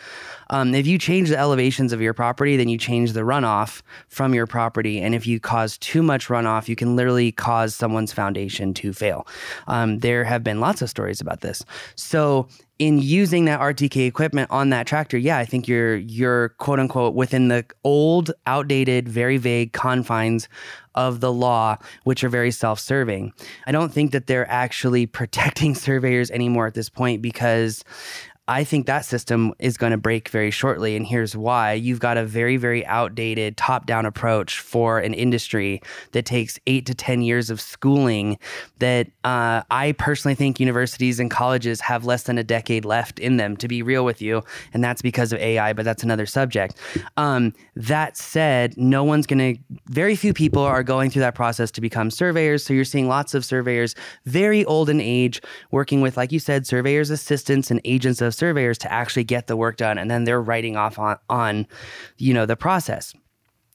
Um, 0.50 0.74
if 0.74 0.88
you 0.88 0.98
change 0.98 1.30
the 1.30 1.38
elevations 1.38 1.94
of 1.94 2.02
your 2.02 2.14
property, 2.14 2.58
then 2.58 2.70
you 2.70 2.78
change 2.78 3.14
the 3.14 3.22
runoff 3.22 3.82
from 4.08 4.34
your 4.34 4.48
property. 4.48 5.00
And 5.00 5.16
if 5.16 5.26
you 5.28 5.40
cause 5.40 5.78
too 5.78 6.04
much 6.04 6.28
runoff, 6.28 6.68
you 6.68 6.76
can 6.76 6.96
literally 6.96 7.32
cause 7.32 7.76
someone's 7.76 8.14
foundation 8.14 8.74
to 8.76 8.94
fail. 8.94 9.28
Um, 9.68 10.00
there 10.00 10.24
have 10.24 10.44
been 10.44 10.60
lots 10.60 10.82
of 10.82 10.90
stories 10.90 11.22
about 11.22 11.42
this. 11.42 11.64
So 11.96 12.48
in 12.82 12.98
using 12.98 13.46
that 13.46 13.60
RTK 13.60 14.08
equipment 14.08 14.50
on 14.50 14.72
that 14.72 14.88
tractor, 14.88 15.16
yeah, 15.16 15.38
I 15.38 15.46
think 15.46 15.68
you're 15.68 15.98
you're 15.98 16.50
quote 16.50 16.80
unquote 16.80 17.14
within 17.14 17.48
the 17.48 17.64
old, 17.84 18.32
outdated, 18.48 19.08
very 19.08 19.38
vague 19.38 19.72
confines 19.72 20.50
of 20.96 21.20
the 21.20 21.32
law, 21.32 21.78
which 22.06 22.24
are 22.24 22.30
very 22.30 22.50
self-serving. 22.50 23.34
I 23.68 23.72
don't 23.72 23.94
think 23.94 24.14
that 24.14 24.26
they're 24.26 24.50
actually 24.50 25.06
protecting 25.20 25.76
surveyors 25.76 26.32
anymore 26.32 26.66
at 26.66 26.74
this 26.74 26.90
point 26.90 27.22
because 27.22 27.84
I 28.48 28.64
think 28.64 28.88
that 28.88 29.06
system 29.06 29.54
is 29.60 29.78
going 29.78 29.92
to 29.92 29.98
break 29.98 30.28
very 30.30 30.50
shortly. 30.50 30.96
And 30.96 31.06
here's 31.06 31.38
why 31.38 31.74
you've 31.74 32.00
got 32.00 32.18
a 32.18 32.26
very, 32.26 32.58
very 32.58 32.84
outdated 32.88 33.56
top 33.56 33.86
down 33.86 34.06
approach 34.06 34.60
for 34.60 34.98
an 34.98 35.14
industry 35.14 35.80
that 36.14 36.26
takes 36.26 36.60
eight 36.66 36.88
to 36.88 36.96
10 36.96 37.22
years 37.22 37.52
of 37.52 37.62
schooling. 37.62 38.40
That 38.80 39.08
uh, 39.24 39.62
I 39.70 39.94
personally 39.94 40.34
think 40.34 40.60
universities 40.60 41.20
and 41.20 41.30
colleges 41.30 41.82
have 41.82 42.04
less 42.04 42.24
than 42.24 42.40
a 42.40 42.44
decade 42.44 42.84
left 42.84 43.20
in 43.20 43.38
them, 43.38 43.56
to 43.58 43.68
be 43.68 43.84
real 43.84 44.04
with 44.04 44.24
you. 44.24 44.42
And 44.74 44.84
that's 44.84 45.04
because 45.04 45.32
of 45.32 45.40
AI, 45.40 45.74
but 45.74 45.86
that's 45.86 46.02
another 46.02 46.26
subject. 46.26 46.78
Um, 47.18 47.54
that 47.76 48.18
said, 48.18 48.76
no 48.76 49.04
one's 49.04 49.28
going 49.28 49.56
to, 49.56 49.62
very 49.90 50.16
few 50.16 50.34
people 50.34 50.64
are 50.64 50.84
going 50.84 51.12
through 51.12 51.22
that 51.22 51.36
process 51.36 51.70
to 51.72 51.80
become 51.82 52.10
surveyors. 52.10 52.66
So 52.66 52.74
you're 52.74 52.86
seeing 52.86 53.08
lots 53.08 53.36
of 53.36 53.46
surveyors, 53.46 53.94
very 54.26 54.66
old 54.66 54.90
in 54.90 55.00
age, 55.00 55.42
working 55.70 56.02
with, 56.02 56.18
like 56.18 56.32
you 56.32 56.40
said, 56.40 56.66
surveyors' 56.66 57.12
assistants 57.12 57.70
and 57.70 57.80
agents 57.86 58.20
of 58.20 58.31
surveyors 58.32 58.78
to 58.80 58.92
actually 58.92 59.24
get 59.24 59.48
the 59.48 59.58
work 59.58 59.78
done. 59.78 59.98
And 59.98 60.10
then 60.10 60.24
they're 60.24 60.42
writing 60.42 60.78
off 60.78 61.00
on, 61.00 61.18
on 61.30 61.68
you 62.18 62.34
know, 62.34 62.46
the 62.46 62.56
process. 62.56 63.14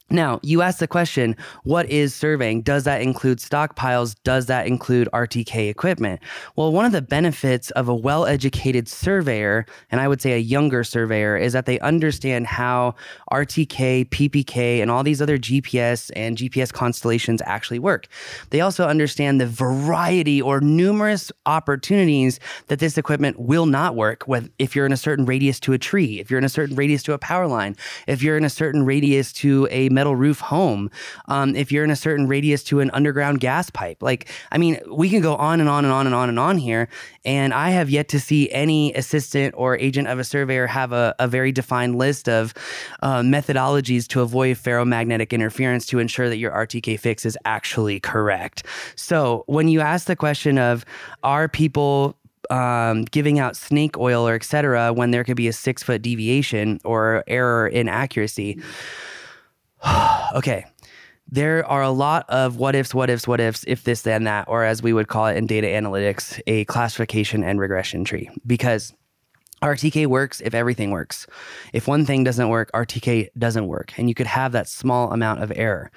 Now, 0.09 0.39
you 0.45 0.63
asked 0.63 0.79
the 0.79 0.87
question, 0.87 1.35
what 1.65 1.91
is 1.91 2.15
surveying? 2.15 2.63
Does 2.63 2.85
that 2.85 3.03
include 3.03 3.39
stockpiles? 3.39 4.15
Does 4.23 4.47
that 4.47 4.69
include 4.69 5.09
RTK 5.13 5.69
equipment? 5.69 6.21
Well, 6.55 6.71
one 6.71 6.85
of 6.85 6.93
the 6.93 7.03
benefits 7.03 7.73
of 7.73 7.89
a 7.89 7.95
well 7.95 8.25
educated 8.25 8.89
surveyor, 8.89 9.67
and 9.91 10.01
I 10.01 10.07
would 10.07 10.23
say 10.23 10.35
a 10.35 10.39
younger 10.39 10.85
surveyor, 10.85 11.37
is 11.37 11.55
that 11.55 11.67
they 11.67 11.81
understand 11.81 12.47
how 12.47 12.95
RTK, 13.33 14.09
PPK, 14.11 14.81
and 14.81 14.93
all 14.93 15.03
these 15.03 15.21
other 15.21 15.39
GPS 15.39 16.13
and 16.15 16.39
GPS 16.39 16.73
constellations 16.73 17.43
actually 17.45 17.81
work. 17.81 18.07
They 18.51 18.61
also 18.61 18.87
understand 18.87 19.41
the 19.41 19.47
variety 19.49 20.41
or 20.41 20.61
numerous 20.61 21.33
opportunities 21.47 22.39
that 22.69 22.79
this 22.79 22.97
equipment 22.97 23.41
will 23.41 23.67
not 23.67 23.97
work 23.97 24.29
with 24.29 24.51
if 24.61 24.77
you're 24.77 24.87
in 24.87 24.93
a 24.93 24.97
certain 24.97 25.27
radius 25.27 25.59
to 25.61 25.73
a 25.73 25.79
tree, 25.79 26.21
if 26.21 26.31
you're 26.31 26.39
in 26.39 26.45
a 26.45 26.49
certain 26.49 26.77
radius 26.77 27.03
to 27.03 27.13
a 27.13 27.19
power 27.19 27.49
line, 27.49 27.75
if 28.07 28.23
you're 28.23 28.37
in 28.37 28.45
a 28.45 28.51
certain 28.51 28.85
radius 28.85 29.33
to 29.33 29.67
a 29.73 29.89
metal 29.97 30.15
roof 30.15 30.39
home, 30.41 30.91
um, 31.27 31.57
if 31.57 31.73
you're 31.73 31.85
in 31.89 31.91
a 31.91 31.97
certain 31.97 32.29
radius 32.29 32.63
to 32.65 32.81
an 32.81 32.91
underground 32.93 33.41
gas 33.41 33.71
pipe. 33.71 34.03
Like, 34.03 34.29
I 34.53 34.59
mean, 34.59 34.79
we 35.03 35.09
can 35.09 35.23
go 35.23 35.35
on 35.37 35.59
and 35.61 35.69
on 35.69 35.85
and 35.85 35.93
on 35.93 36.07
and 36.07 36.15
on 36.15 36.29
and 36.29 36.39
on 36.39 36.59
here. 36.59 36.89
And 37.25 37.53
I 37.53 37.71
have 37.71 37.89
yet 37.91 38.09
to 38.09 38.21
see 38.21 38.51
any 38.53 38.93
assistant 38.95 39.55
or 39.57 39.77
agent 39.79 40.07
of 40.09 40.19
a 40.19 40.25
surveyor 40.25 40.67
have 40.67 40.93
a, 40.93 41.15
a 41.19 41.27
very 41.27 41.51
defined 41.51 41.97
list 41.97 42.29
of 42.29 42.55
uh, 43.03 43.21
methodologies 43.21 44.07
to 44.09 44.21
avoid 44.21 44.57
ferromagnetic 44.59 45.31
interference 45.31 45.87
to 45.87 45.99
ensure 45.99 46.29
that 46.29 46.39
your 46.39 46.53
RTK 46.53 47.01
fix 47.01 47.25
is 47.25 47.37
actually 47.45 47.99
correct. 47.99 48.65
So 48.95 49.45
when 49.47 49.69
you 49.69 49.81
ask 49.81 50.07
the 50.07 50.17
question 50.17 50.59
of 50.59 50.85
are 51.23 51.49
people 51.49 52.17
um, 52.51 53.05
giving 53.05 53.39
out 53.39 53.57
snake 53.57 53.99
oil 53.99 54.29
or 54.29 54.35
et 54.35 54.45
cetera 54.45 54.93
when 54.93 55.11
there 55.11 55.25
could 55.25 55.37
be 55.37 55.49
a 55.49 55.53
six 55.53 55.83
foot 55.83 56.03
deviation 56.03 56.81
or 56.85 57.25
error 57.27 57.67
in 57.67 57.89
accuracy. 57.89 58.61
okay. 60.35 60.67
There 61.29 61.67
are 61.67 61.83
a 61.83 61.91
lot 61.91 62.25
of 62.29 62.57
what 62.57 62.77
ifs, 62.77 62.95
what 62.95 63.11
ifs, 63.11 63.27
what 63.27 63.41
ifs, 63.41 63.65
if 63.67 63.83
this, 63.83 64.03
then 64.03 64.25
that, 64.25 64.47
or 64.49 64.63
as 64.65 64.81
we 64.81 64.93
would 64.93 65.09
call 65.09 65.27
it 65.27 65.37
in 65.37 65.47
data 65.47 65.67
analytics, 65.67 66.41
a 66.47 66.65
classification 66.67 67.43
and 67.43 67.59
regression 67.59 68.05
tree. 68.05 68.31
Because 68.47 68.95
RTK 69.63 70.07
works 70.07 70.41
if 70.41 70.55
everything 70.55 70.91
works. 70.91 71.27
If 71.73 71.89
one 71.89 72.05
thing 72.05 72.23
doesn't 72.25 72.49
work, 72.49 72.71
RTK 72.73 73.31
doesn't 73.39 73.67
work. 73.67 73.93
And 73.99 74.09
you 74.09 74.15
could 74.15 74.27
have 74.27 74.53
that 74.53 74.69
small 74.69 75.13
amount 75.13 75.43
of 75.43 75.53
error. 75.57 75.91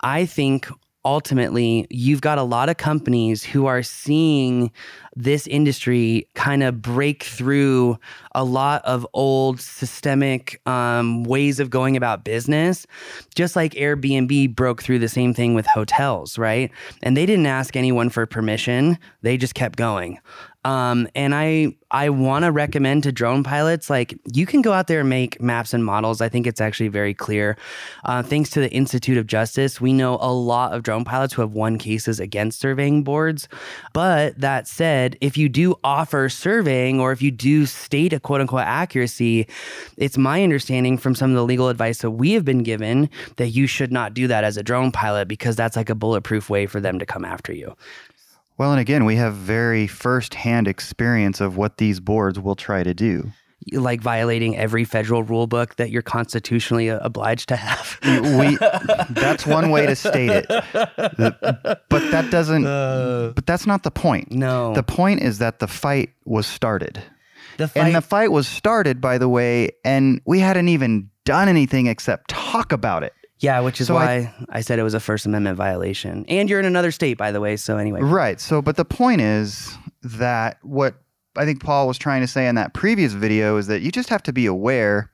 I 0.00 0.26
think 0.26 0.68
ultimately 1.04 1.86
you've 1.90 2.20
got 2.20 2.38
a 2.38 2.42
lot 2.42 2.68
of 2.68 2.76
companies 2.76 3.44
who 3.44 3.66
are 3.66 3.82
seeing 3.82 4.70
this 5.16 5.46
industry 5.46 6.26
kind 6.34 6.62
of 6.62 6.82
break 6.82 7.22
through 7.22 7.98
a 8.34 8.42
lot 8.44 8.82
of 8.84 9.06
old 9.12 9.60
systemic 9.60 10.60
um, 10.66 11.24
ways 11.24 11.60
of 11.60 11.70
going 11.70 11.96
about 11.96 12.24
business, 12.24 12.86
just 13.34 13.54
like 13.54 13.72
Airbnb 13.74 14.54
broke 14.56 14.82
through 14.82 14.98
the 14.98 15.08
same 15.08 15.34
thing 15.34 15.54
with 15.54 15.66
hotels, 15.66 16.38
right? 16.38 16.70
And 17.02 17.16
they 17.16 17.26
didn't 17.26 17.46
ask 17.46 17.76
anyone 17.76 18.10
for 18.10 18.26
permission, 18.26 18.98
they 19.22 19.36
just 19.36 19.54
kept 19.54 19.76
going. 19.76 20.18
Um, 20.64 21.08
and 21.14 21.34
I 21.34 21.76
I 21.90 22.08
want 22.08 22.44
to 22.44 22.50
recommend 22.50 23.04
to 23.04 23.12
drone 23.12 23.44
pilots 23.44 23.88
like 23.88 24.18
you 24.32 24.46
can 24.46 24.62
go 24.62 24.72
out 24.72 24.88
there 24.88 25.00
and 25.00 25.08
make 25.08 25.40
maps 25.40 25.72
and 25.72 25.84
models. 25.84 26.20
I 26.20 26.28
think 26.28 26.46
it's 26.46 26.60
actually 26.60 26.88
very 26.88 27.14
clear. 27.14 27.56
Uh, 28.04 28.22
thanks 28.22 28.50
to 28.50 28.60
the 28.60 28.70
Institute 28.72 29.16
of 29.16 29.28
Justice, 29.28 29.80
we 29.80 29.92
know 29.92 30.18
a 30.20 30.32
lot 30.32 30.72
of 30.72 30.82
drone 30.82 31.04
pilots 31.04 31.34
who 31.34 31.42
have 31.42 31.52
won 31.52 31.78
cases 31.78 32.18
against 32.18 32.58
surveying 32.58 33.04
boards. 33.04 33.46
But 33.92 34.40
that 34.40 34.66
said, 34.66 35.16
if 35.20 35.36
you 35.36 35.48
do 35.48 35.76
offer 35.84 36.28
surveying 36.28 36.98
or 36.98 37.12
if 37.12 37.22
you 37.22 37.30
do 37.30 37.64
state 37.66 38.12
a 38.12 38.18
quote 38.18 38.40
unquote 38.40 38.62
accuracy, 38.62 39.46
it's 39.96 40.18
my 40.18 40.42
understanding 40.42 40.98
from 40.98 41.14
some 41.14 41.30
of 41.30 41.36
the 41.36 41.44
legal 41.44 41.68
advice 41.68 41.98
that 41.98 42.10
we 42.10 42.32
have 42.32 42.44
been 42.44 42.62
given 42.64 43.08
that 43.36 43.50
you 43.50 43.66
should 43.66 43.92
not 43.92 44.14
do 44.14 44.26
that 44.26 44.42
as 44.42 44.56
a 44.56 44.62
drone 44.62 44.90
pilot 44.90 45.28
because 45.28 45.54
that's 45.54 45.76
like 45.76 45.90
a 45.90 45.94
bulletproof 45.94 46.50
way 46.50 46.66
for 46.66 46.80
them 46.80 46.98
to 46.98 47.06
come 47.06 47.24
after 47.24 47.52
you. 47.52 47.76
Well, 48.56 48.70
and 48.70 48.80
again, 48.80 49.04
we 49.04 49.16
have 49.16 49.34
very 49.34 49.86
firsthand 49.86 50.68
experience 50.68 51.40
of 51.40 51.56
what 51.56 51.78
these 51.78 51.98
boards 52.00 52.38
will 52.38 52.54
try 52.54 52.82
to 52.84 52.94
do. 52.94 53.32
Like 53.72 54.00
violating 54.00 54.56
every 54.56 54.84
federal 54.84 55.22
rule 55.22 55.46
book 55.46 55.76
that 55.76 55.90
you're 55.90 56.02
constitutionally 56.02 56.90
uh, 56.90 56.98
obliged 57.00 57.48
to 57.48 57.56
have. 57.56 57.98
we, 58.02 58.56
that's 59.10 59.46
one 59.46 59.70
way 59.70 59.86
to 59.86 59.96
state 59.96 60.30
it. 60.30 60.46
But 60.48 62.10
that 62.10 62.28
doesn't, 62.30 62.66
uh, 62.66 63.32
but 63.34 63.46
that's 63.46 63.66
not 63.66 63.82
the 63.82 63.90
point. 63.90 64.30
No. 64.30 64.74
The 64.74 64.82
point 64.82 65.22
is 65.22 65.38
that 65.38 65.58
the 65.60 65.66
fight 65.66 66.10
was 66.24 66.46
started. 66.46 67.02
The 67.56 67.68
fight, 67.68 67.80
and 67.86 67.94
the 67.94 68.02
fight 68.02 68.32
was 68.32 68.46
started, 68.46 69.00
by 69.00 69.18
the 69.18 69.28
way, 69.28 69.70
and 69.84 70.20
we 70.26 70.40
hadn't 70.40 70.68
even 70.68 71.10
done 71.24 71.48
anything 71.48 71.86
except 71.86 72.28
talk 72.28 72.72
about 72.72 73.02
it. 73.02 73.14
Yeah, 73.44 73.60
which 73.60 73.80
is 73.80 73.88
so 73.88 73.94
why 73.94 74.32
I, 74.48 74.58
I, 74.58 74.60
said 74.62 74.78
it 74.78 74.82
was 74.82 74.94
a 74.94 75.00
First 75.00 75.26
Amendment 75.26 75.56
violation. 75.56 76.24
And 76.28 76.48
you're 76.48 76.60
in 76.60 76.66
another 76.66 76.90
state, 76.90 77.18
by 77.18 77.30
the 77.30 77.40
way. 77.40 77.56
So, 77.56 77.76
anyway. 77.76 78.00
Right. 78.00 78.40
So, 78.40 78.62
but 78.62 78.76
the 78.76 78.84
point 78.84 79.20
is 79.20 79.76
that 80.02 80.58
what 80.62 80.94
I 81.36 81.44
think 81.44 81.62
Paul 81.62 81.86
was 81.86 81.98
trying 81.98 82.22
to 82.22 82.26
say 82.26 82.46
in 82.46 82.54
that 82.54 82.74
previous 82.74 83.12
video 83.12 83.56
is 83.56 83.66
that 83.66 83.82
you 83.82 83.92
just 83.92 84.08
have 84.08 84.22
to 84.24 84.32
be 84.32 84.46
aware 84.46 85.10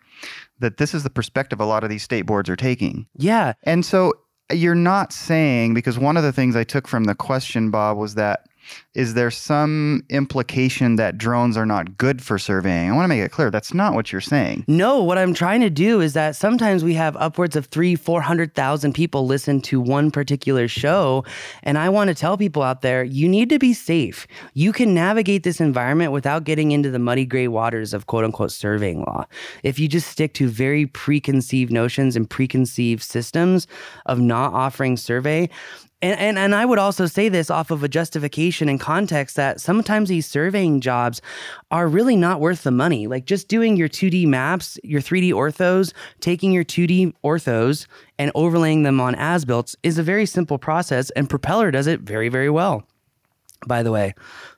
that 0.60 0.76
this 0.76 0.94
is 0.94 1.02
the 1.02 1.10
perspective 1.10 1.60
a 1.60 1.64
lot 1.64 1.82
of 1.82 1.90
these 1.90 2.02
state 2.02 2.22
boards 2.22 2.48
are 2.48 2.56
taking. 2.56 3.06
Yeah. 3.16 3.54
And 3.64 3.84
so 3.84 4.12
you're 4.52 4.74
not 4.74 5.12
saying, 5.12 5.74
because 5.74 5.98
one 5.98 6.16
of 6.16 6.22
the 6.22 6.32
things 6.32 6.54
I 6.54 6.64
took 6.64 6.86
from 6.86 7.04
the 7.04 7.14
question, 7.14 7.70
Bob, 7.70 7.96
was 7.96 8.14
that 8.14 8.46
is 8.94 9.14
there 9.14 9.30
some 9.30 10.04
implication 10.08 10.96
that 10.96 11.18
drones 11.18 11.56
are 11.56 11.66
not 11.66 11.96
good 11.96 12.22
for 12.22 12.38
surveying? 12.38 12.90
I 12.90 12.94
want 12.94 13.04
to 13.04 13.08
make 13.08 13.20
it 13.20 13.30
clear 13.30 13.50
that's 13.50 13.74
not 13.74 13.94
what 13.94 14.12
you're 14.12 14.20
saying. 14.20 14.64
No, 14.68 15.02
what 15.02 15.18
I'm 15.18 15.34
trying 15.34 15.60
to 15.60 15.70
do 15.70 16.00
is 16.00 16.14
that 16.14 16.36
sometimes 16.36 16.82
we 16.82 16.94
have 16.94 17.16
upwards 17.16 17.56
of 17.56 17.66
three, 17.66 17.94
four 17.94 18.20
hundred 18.20 18.54
thousand 18.54 18.94
people 18.94 19.26
listen 19.26 19.60
to 19.62 19.80
one 19.80 20.10
particular 20.10 20.68
show, 20.68 21.24
and 21.62 21.78
I 21.78 21.88
want 21.88 22.08
to 22.08 22.14
tell 22.14 22.36
people 22.36 22.62
out 22.62 22.82
there 22.82 23.04
you 23.04 23.28
need 23.28 23.48
to 23.50 23.58
be 23.58 23.72
safe. 23.72 24.26
You 24.54 24.72
can 24.72 24.94
navigate 24.94 25.42
this 25.42 25.60
environment 25.60 26.12
without 26.12 26.44
getting 26.44 26.72
into 26.72 26.90
the 26.90 26.98
muddy 26.98 27.26
gray 27.26 27.48
waters 27.48 27.94
of 27.94 28.06
quote 28.06 28.24
unquote 28.24 28.52
surveying 28.52 29.00
law. 29.00 29.26
If 29.62 29.78
you 29.78 29.88
just 29.88 30.08
stick 30.08 30.34
to 30.34 30.48
very 30.48 30.86
preconceived 30.86 31.72
notions 31.72 32.16
and 32.16 32.28
preconceived 32.28 33.02
systems 33.02 33.66
of 34.06 34.20
not 34.20 34.52
offering 34.52 34.96
survey, 34.96 35.48
and, 36.02 36.18
and 36.18 36.38
and 36.38 36.54
I 36.54 36.64
would 36.64 36.78
also 36.78 37.06
say 37.06 37.28
this 37.28 37.50
off 37.50 37.70
of 37.70 37.82
a 37.82 37.88
justification 37.88 38.68
and 38.68 38.80
context 38.80 39.36
that 39.36 39.60
sometimes 39.60 40.08
these 40.08 40.26
surveying 40.26 40.80
jobs 40.80 41.20
are 41.70 41.88
really 41.88 42.16
not 42.16 42.40
worth 42.40 42.62
the 42.62 42.70
money. 42.70 43.06
Like 43.06 43.26
just 43.26 43.48
doing 43.48 43.76
your 43.76 43.88
2D 43.88 44.26
maps, 44.26 44.78
your 44.82 45.00
3D 45.00 45.30
orthos, 45.30 45.92
taking 46.20 46.52
your 46.52 46.64
2D 46.64 47.12
orthos 47.22 47.86
and 48.18 48.32
overlaying 48.34 48.82
them 48.82 49.00
on 49.00 49.14
as 49.16 49.44
built 49.44 49.74
is 49.82 49.98
a 49.98 50.02
very 50.02 50.26
simple 50.26 50.58
process, 50.58 51.10
and 51.10 51.28
Propeller 51.28 51.70
does 51.70 51.86
it 51.86 52.00
very 52.00 52.28
very 52.28 52.50
well. 52.50 52.84
By 53.66 53.82
the 53.82 53.92
way, 53.92 54.14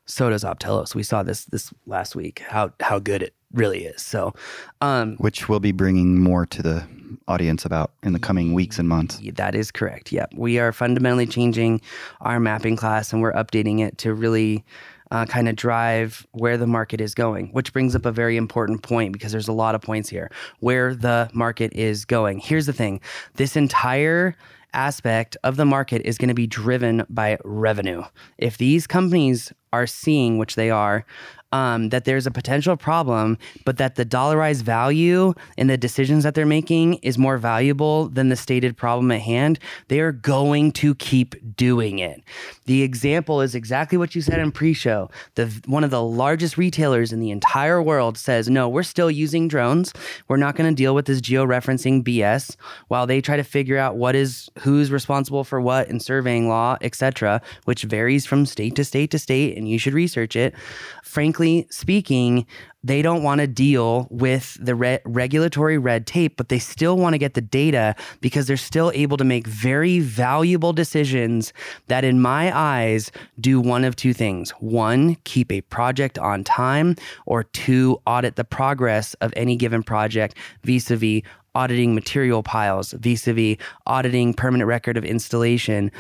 so 0.07 0.31
does 0.31 0.45
Optelos. 0.45 0.95
We 0.95 1.03
saw 1.03 1.25
this 1.25 1.45
this 1.47 1.73
last 1.87 2.15
week 2.15 2.43
how 2.47 2.73
how 2.81 3.01
good 3.01 3.23
it 3.23 3.35
really 3.53 3.85
is. 3.85 4.03
So, 4.03 4.33
um, 4.81 5.17
which 5.17 5.49
we'll 5.49 5.61
be 5.61 5.73
bringing 5.73 6.21
more 6.21 6.47
to 6.47 6.63
the 6.63 6.87
audience 7.29 7.65
about 7.65 7.93
in 8.03 8.13
the 8.13 8.19
coming 8.19 8.53
weeks 8.53 8.79
and 8.79 8.89
months. 8.89 9.21
That 9.35 9.55
is 9.55 9.71
correct. 9.71 10.13
Yep. 10.13 10.35
We 10.37 10.59
are 10.59 10.73
fundamentally 10.73 11.27
changing 11.27 11.81
our 12.21 12.41
mapping 12.41 12.77
class 12.77 13.13
and 13.13 13.23
we're 13.23 13.33
updating 13.33 13.81
it 13.81 13.99
to 13.99 14.15
really 14.15 14.65
uh, 15.13 15.27
kind 15.27 15.49
of 15.49 15.57
drive 15.57 16.27
where 16.33 16.57
the 16.57 16.67
market 16.67 17.01
is 17.01 17.15
going, 17.15 17.49
which 17.49 17.73
brings 17.73 17.95
up 17.95 18.07
a 18.07 18.13
very 18.13 18.37
important 18.37 18.83
point 18.83 19.13
because 19.13 19.31
there's 19.31 19.49
a 19.49 19.53
lot 19.53 19.75
of 19.75 19.83
points 19.83 20.09
here 20.09 20.31
where 20.61 20.95
the 20.95 21.29
market 21.35 21.73
is 21.75 22.05
going. 22.07 22.39
Here's 22.39 22.67
the 22.67 22.73
thing 22.73 23.01
this 23.35 23.55
entire 23.55 24.35
aspect 24.73 25.37
of 25.45 25.57
the 25.57 25.67
market 25.67 26.01
is 26.07 26.17
going 26.17 26.29
to 26.29 26.35
be 26.35 26.47
driven 26.47 27.05
by 27.11 27.37
revenue. 27.45 28.03
If 28.39 28.57
these 28.57 28.87
companies 28.87 29.53
are 29.73 29.87
seeing, 29.87 30.39
which 30.39 30.55
they 30.55 30.71
are, 30.71 31.05
um, 31.53 31.91
that 31.91 32.05
there's 32.05 32.27
a 32.27 32.31
potential 32.31 32.77
problem, 32.77 33.39
but 33.65 33.77
that 33.77 33.95
the 33.95 34.05
dollarized 34.05 34.63
value 34.63 35.35
in 35.57 35.67
the 35.67 35.77
decisions 35.77 36.25
that 36.25 36.35
they're 36.35 36.47
making 36.47 36.95
is 36.95 37.19
more 37.19 37.39
valuable 37.39 38.09
than 38.09 38.31
the 38.31 38.37
stated 38.37 38.77
problem 38.77 39.11
at 39.11 39.21
hand, 39.21 39.59
they 39.89 40.01
are 40.01 40.13
going 40.13 40.73
to 40.73 40.95
keep 40.95 41.35
doing 41.57 41.99
it. 41.99 42.23
The 42.65 42.83
example 42.83 43.41
is 43.43 43.55
exactly 43.55 43.99
what 43.99 44.15
you 44.15 44.23
said 44.23 44.41
in 44.41 44.51
pre-show. 44.51 45.11
The 45.35 45.53
one 45.67 45.85
of 45.85 45.91
the 45.91 46.03
largest 46.03 46.57
retailers 46.57 47.13
in 47.13 47.21
the 47.21 47.31
entire 47.31 47.83
world 47.83 48.17
says, 48.17 48.49
"No, 48.49 48.69
we're 48.69 48.83
still 48.83 49.11
using 49.11 49.49
drones. 49.49 49.93
We're 50.29 50.37
not 50.39 50.57
going 50.57 50.71
to 50.71 50.75
deal 50.75 50.95
with 50.95 51.07
this 51.07 51.21
georeferencing 51.21 52.03
BS." 52.03 52.57
While 52.89 53.07
they 53.07 53.21
try 53.21 53.37
to 53.37 53.45
figure 53.45 53.79
out 53.79 53.97
what 53.97 54.15
is 54.15 54.49
who's 54.61 54.91
responsible 54.91 55.45
for 55.45 55.61
what 55.61 55.89
in 55.89 56.01
surveying 56.01 56.49
law, 56.49 56.79
etc., 56.81 57.43
which 57.65 57.83
varies 57.83 58.25
from 58.25 58.47
state 58.47 58.75
to 58.77 58.85
state 58.85 59.11
to 59.11 59.19
state, 59.19 59.57
and 59.59 59.69
you 59.69 59.79
should 59.79 59.95
research 59.95 60.37
it. 60.37 60.55
Frankly 61.03 61.42
speaking, 61.71 62.47
they 62.85 63.01
don't 63.03 63.23
want 63.23 63.41
to 63.41 63.47
deal 63.47 64.09
with 64.11 64.57
the 64.61 64.75
re- 64.75 64.99
regulatory 65.05 65.79
red 65.79 66.07
tape, 66.07 66.37
but 66.37 66.49
they 66.49 66.59
still 66.59 66.97
want 66.97 67.15
to 67.15 67.19
get 67.19 67.35
the 67.35 67.41
data 67.41 67.95
because 68.21 68.47
they're 68.47 68.57
still 68.57 68.91
able 68.95 69.17
to 69.17 69.25
make 69.25 69.47
very 69.47 70.01
valuable 70.01 70.73
decisions 70.73 71.53
that, 71.87 72.05
in 72.05 72.21
my 72.21 72.57
eyes, 72.57 73.11
do 73.39 73.61
one 73.61 73.85
of 73.85 73.95
two 73.95 74.13
things. 74.13 74.51
One, 74.61 75.17
keep 75.25 75.53
a 75.53 75.61
project 75.63 76.19
on 76.19 76.45
time, 76.45 76.97
or 77.27 77.45
two, 77.45 78.01
audit 78.07 78.37
the 78.37 78.45
progress 78.45 79.15
of 79.15 79.33
any 79.37 79.57
given 79.57 79.83
project 79.83 80.37
vis 80.65 80.91
a 80.91 80.97
vis 80.97 81.23
auditing 81.55 81.95
material 81.95 82.43
piles, 82.43 82.93
vis 82.93 83.29
a 83.29 83.33
vis 83.35 83.57
auditing 83.87 84.35
permanent 84.35 84.67
record 84.67 84.97
of 84.97 85.05
installation, 85.05 85.91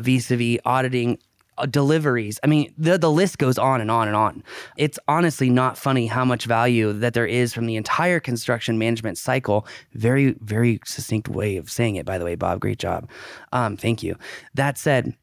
vis 0.00 0.30
a 0.30 0.36
vis 0.36 0.58
auditing 0.64 1.18
uh, 1.58 1.66
deliveries. 1.66 2.38
I 2.42 2.46
mean, 2.46 2.72
the 2.78 2.98
the 2.98 3.10
list 3.10 3.38
goes 3.38 3.58
on 3.58 3.80
and 3.80 3.90
on 3.90 4.08
and 4.08 4.16
on. 4.16 4.42
It's 4.76 4.98
honestly 5.08 5.50
not 5.50 5.78
funny 5.78 6.06
how 6.06 6.24
much 6.24 6.44
value 6.46 6.92
that 6.92 7.14
there 7.14 7.26
is 7.26 7.52
from 7.52 7.66
the 7.66 7.76
entire 7.76 8.20
construction 8.20 8.78
management 8.78 9.18
cycle. 9.18 9.66
Very 9.92 10.36
very 10.40 10.80
succinct 10.84 11.28
way 11.28 11.56
of 11.56 11.70
saying 11.70 11.96
it, 11.96 12.06
by 12.06 12.18
the 12.18 12.24
way, 12.24 12.34
Bob. 12.34 12.60
Great 12.60 12.78
job. 12.78 13.08
Um, 13.52 13.76
thank 13.76 14.02
you. 14.02 14.16
That 14.54 14.78
said. 14.78 15.14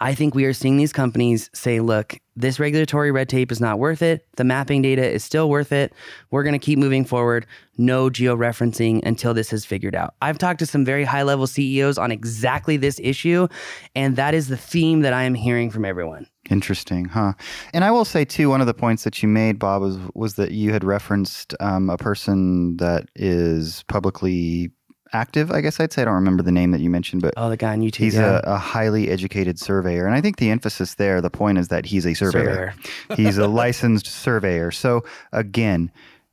I 0.00 0.14
think 0.14 0.34
we 0.34 0.44
are 0.44 0.52
seeing 0.52 0.76
these 0.76 0.92
companies 0.92 1.48
say, 1.52 1.78
look, 1.80 2.18
this 2.34 2.58
regulatory 2.58 3.12
red 3.12 3.28
tape 3.28 3.52
is 3.52 3.60
not 3.60 3.78
worth 3.78 4.02
it. 4.02 4.26
The 4.36 4.42
mapping 4.42 4.82
data 4.82 5.08
is 5.08 5.22
still 5.22 5.48
worth 5.48 5.70
it. 5.70 5.92
We're 6.30 6.42
going 6.42 6.58
to 6.58 6.64
keep 6.64 6.78
moving 6.78 7.04
forward. 7.04 7.46
No 7.78 8.10
georeferencing 8.10 9.04
until 9.04 9.32
this 9.32 9.52
is 9.52 9.64
figured 9.64 9.94
out. 9.94 10.14
I've 10.20 10.38
talked 10.38 10.58
to 10.58 10.66
some 10.66 10.84
very 10.84 11.04
high 11.04 11.22
level 11.22 11.46
CEOs 11.46 11.98
on 11.98 12.10
exactly 12.10 12.76
this 12.76 13.00
issue, 13.02 13.46
and 13.94 14.16
that 14.16 14.34
is 14.34 14.48
the 14.48 14.56
theme 14.56 15.02
that 15.02 15.12
I 15.12 15.22
am 15.22 15.34
hearing 15.34 15.70
from 15.70 15.84
everyone. 15.84 16.26
Interesting, 16.50 17.06
huh? 17.06 17.34
And 17.72 17.84
I 17.84 17.90
will 17.90 18.04
say 18.04 18.24
too, 18.24 18.50
one 18.50 18.60
of 18.60 18.66
the 18.66 18.74
points 18.74 19.04
that 19.04 19.22
you 19.22 19.28
made, 19.28 19.58
Bob, 19.58 19.82
was 19.82 19.98
was 20.14 20.34
that 20.34 20.52
you 20.52 20.72
had 20.72 20.84
referenced 20.84 21.54
um, 21.60 21.90
a 21.90 21.96
person 21.96 22.76
that 22.78 23.08
is 23.14 23.84
publicly 23.84 24.70
active, 25.12 25.50
I 25.50 25.60
guess 25.60 25.80
I'd 25.80 25.92
say. 25.92 26.02
I 26.02 26.04
don't 26.06 26.14
remember 26.14 26.42
the 26.42 26.52
name 26.52 26.70
that 26.72 26.80
you 26.80 26.90
mentioned, 26.90 27.22
but 27.22 27.34
oh, 27.36 27.50
the 27.50 27.56
guy 27.56 27.72
on 27.72 27.80
YouTube. 27.80 27.96
He's 27.96 28.14
yeah. 28.14 28.40
a, 28.44 28.54
a, 28.54 28.58
highly 28.58 29.08
educated 29.10 29.58
surveyor, 29.58 30.06
and 30.06 30.14
I 30.14 30.20
think 30.20 30.36
the 30.36 30.50
emphasis 30.50 30.94
there, 30.94 31.20
the 31.20 31.30
point 31.30 31.58
is 31.58 31.68
that 31.68 31.86
he's 31.86 32.06
a 32.06 32.14
surveyor. 32.14 32.74
surveyor. 33.08 33.16
he's 33.16 33.38
a 33.38 33.48
licensed 33.48 34.06
surveyor. 34.06 34.70
So 34.70 35.04
again, 35.32 35.90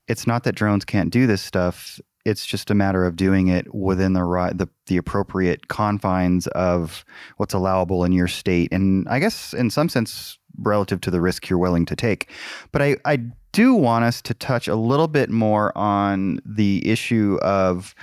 it's 0.08 0.28
not 0.28 0.44
that 0.44 0.54
drones 0.54 0.86
can't 0.86 1.12
do 1.12 1.28
this 1.28 1.42
stuff. 1.42 2.00
It's 2.26 2.46
just 2.46 2.72
a 2.72 2.76
matter 2.76 3.06
of 3.06 3.16
doing 3.16 3.50
it 3.50 3.74
within 3.74 4.14
the 4.14 4.24
right, 4.24 4.58
the, 4.58 4.70
the 4.88 4.98
appropriate 4.98 5.68
confines 5.68 6.48
of 6.48 7.04
what's 7.38 7.54
allowable 7.54 8.06
in 8.06 8.14
your 8.14 8.28
state, 8.28 8.72
and 8.72 9.08
I 9.10 9.20
guess 9.20 9.54
in 9.54 9.70
some 9.70 9.90
sense 9.90 10.38
relative 10.60 11.02
to 11.02 11.12
the 11.12 11.20
risk 11.20 11.50
you're 11.50 11.60
willing 11.60 11.86
to 11.86 11.96
take. 11.96 12.30
But 12.72 12.82
I, 12.82 12.98
I 13.06 13.18
do 13.52 13.74
want 13.74 14.06
us 14.06 14.22
to 14.24 14.34
touch 14.34 14.68
a 14.68 14.76
little 14.76 15.08
bit 15.08 15.30
more 15.30 15.76
on 15.78 16.40
the 16.46 16.88
issue 16.88 17.40
of 17.42 17.96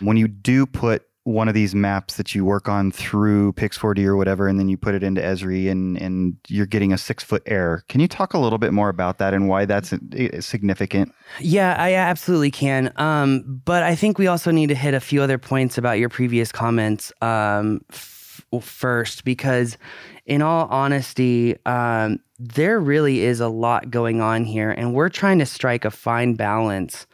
when 0.00 0.16
you 0.16 0.28
do 0.28 0.66
put 0.66 1.04
one 1.24 1.48
of 1.48 1.54
these 1.54 1.74
maps 1.74 2.16
that 2.16 2.34
you 2.34 2.44
work 2.44 2.68
on 2.68 2.92
through 2.92 3.54
Pix4D 3.54 4.04
or 4.04 4.14
whatever, 4.14 4.46
and 4.46 4.58
then 4.58 4.68
you 4.68 4.76
put 4.76 4.94
it 4.94 5.02
into 5.02 5.22
Esri 5.22 5.70
and, 5.70 5.96
and 5.96 6.36
you're 6.48 6.66
getting 6.66 6.92
a 6.92 6.98
six 6.98 7.24
foot 7.24 7.42
error. 7.46 7.82
Can 7.88 8.02
you 8.02 8.08
talk 8.08 8.34
a 8.34 8.38
little 8.38 8.58
bit 8.58 8.74
more 8.74 8.90
about 8.90 9.16
that 9.18 9.32
and 9.32 9.48
why 9.48 9.64
that's 9.64 9.94
significant? 10.40 11.12
Yeah, 11.40 11.76
I 11.78 11.94
absolutely 11.94 12.50
can. 12.50 12.92
Um, 12.96 13.62
but 13.64 13.82
I 13.82 13.94
think 13.94 14.18
we 14.18 14.26
also 14.26 14.50
need 14.50 14.68
to 14.68 14.74
hit 14.74 14.92
a 14.92 15.00
few 15.00 15.22
other 15.22 15.38
points 15.38 15.78
about 15.78 15.98
your 15.98 16.10
previous 16.10 16.52
comments 16.52 17.10
um, 17.22 17.80
f- 17.90 18.44
first, 18.60 19.24
because 19.24 19.78
in 20.26 20.42
all 20.42 20.66
honesty, 20.68 21.56
um, 21.64 22.20
there 22.38 22.78
really 22.78 23.22
is 23.22 23.40
a 23.40 23.48
lot 23.48 23.90
going 23.90 24.20
on 24.20 24.44
here, 24.44 24.70
and 24.70 24.92
we're 24.92 25.08
trying 25.08 25.38
to 25.38 25.46
strike 25.46 25.86
a 25.86 25.90
fine 25.90 26.34
balance 26.34 27.06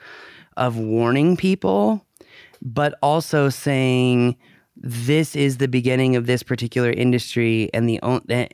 of 0.57 0.77
warning 0.77 1.37
people 1.37 2.05
but 2.62 2.99
also 3.02 3.49
saying 3.49 4.37
this 4.76 5.37
is 5.37 5.59
the 5.59 5.69
beginning 5.69 6.17
of 6.17 6.26
this 6.26 6.43
particular 6.43 6.90
industry 6.90 7.71
and 7.75 7.88
the 7.88 8.00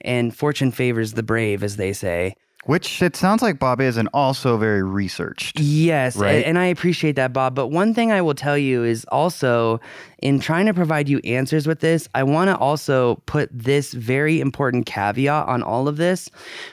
and 0.02 0.36
fortune 0.36 0.72
favors 0.72 1.12
the 1.12 1.22
brave 1.22 1.62
as 1.62 1.76
they 1.76 1.92
say 1.92 2.34
which 2.66 3.00
it 3.00 3.14
sounds 3.14 3.42
like 3.42 3.58
Bob 3.60 3.80
is 3.80 3.96
and 3.96 4.08
also 4.12 4.56
very 4.56 4.82
researched. 4.82 5.58
Yes, 5.60 6.16
right? 6.16 6.44
and 6.44 6.58
I 6.58 6.66
appreciate 6.66 7.14
that, 7.14 7.32
Bob. 7.32 7.54
But 7.54 7.68
one 7.68 7.94
thing 7.94 8.10
I 8.10 8.20
will 8.20 8.34
tell 8.34 8.58
you 8.58 8.82
is 8.82 9.04
also 9.06 9.80
in 10.18 10.40
trying 10.40 10.66
to 10.66 10.74
provide 10.74 11.08
you 11.08 11.20
answers 11.24 11.66
with 11.66 11.78
this, 11.80 12.08
I 12.14 12.24
want 12.24 12.48
to 12.48 12.56
also 12.56 13.22
put 13.26 13.48
this 13.52 13.92
very 13.92 14.40
important 14.40 14.84
caveat 14.86 15.46
on 15.46 15.62
all 15.62 15.86
of 15.86 15.96
this, 15.96 16.28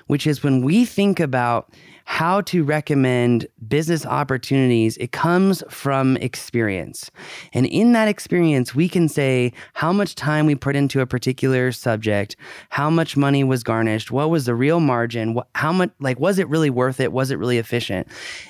which 0.07 0.25
is 0.25 0.43
when 0.43 0.63
we 0.63 0.83
think 0.83 1.19
about 1.19 1.71
how 2.05 2.41
to 2.41 2.63
recommend 2.63 3.47
business 3.67 4.05
opportunities, 4.05 4.97
it 4.97 5.11
comes 5.11 5.63
from 5.69 6.17
experience. 6.17 7.09
And 7.53 7.65
in 7.65 7.93
that 7.93 8.07
experience, 8.07 8.75
we 8.75 8.89
can 8.89 9.07
say 9.07 9.53
how 9.73 9.93
much 9.93 10.15
time 10.15 10.45
we 10.45 10.55
put 10.55 10.75
into 10.75 11.01
a 11.01 11.05
particular 11.05 11.71
subject, 11.71 12.35
how 12.69 12.89
much 12.89 13.15
money 13.15 13.43
was 13.43 13.63
garnished, 13.63 14.11
what 14.11 14.29
was 14.29 14.45
the 14.45 14.55
real 14.55 14.79
margin, 14.79 15.37
how 15.55 15.71
much, 15.71 15.91
like, 15.99 16.19
was 16.19 16.39
it 16.39 16.47
really 16.49 16.69
worth 16.69 16.99
it? 16.99 17.11
Was 17.11 17.31
it 17.31 17.39
really 17.39 17.57
efficient? 17.57 18.07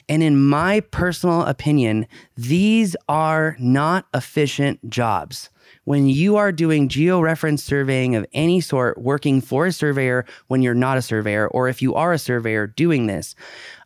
And 0.10 0.24
in 0.24 0.42
my 0.42 0.80
personal 0.80 1.44
opinion, 1.44 2.08
these 2.36 2.96
are 3.08 3.56
not 3.60 4.08
efficient 4.14 4.90
jobs 4.90 5.50
when 5.86 6.08
you 6.08 6.36
are 6.36 6.52
doing 6.52 6.90
georeference 6.90 7.60
surveying 7.60 8.16
of 8.16 8.26
any 8.34 8.62
sort, 8.62 9.02
working 9.02 9.42
for 9.42 9.66
a 9.66 9.72
surveyor 9.72 10.26
when 10.48 10.62
you're 10.62 10.74
not 10.74 10.98
a 10.98 11.02
surveyor, 11.02 11.48
or 11.48 11.68
if 11.68 11.82
you 11.82 11.94
are 11.96 12.14
a 12.14 12.20
surveyor 12.20 12.68
doing 12.68 13.08
this, 13.08 13.36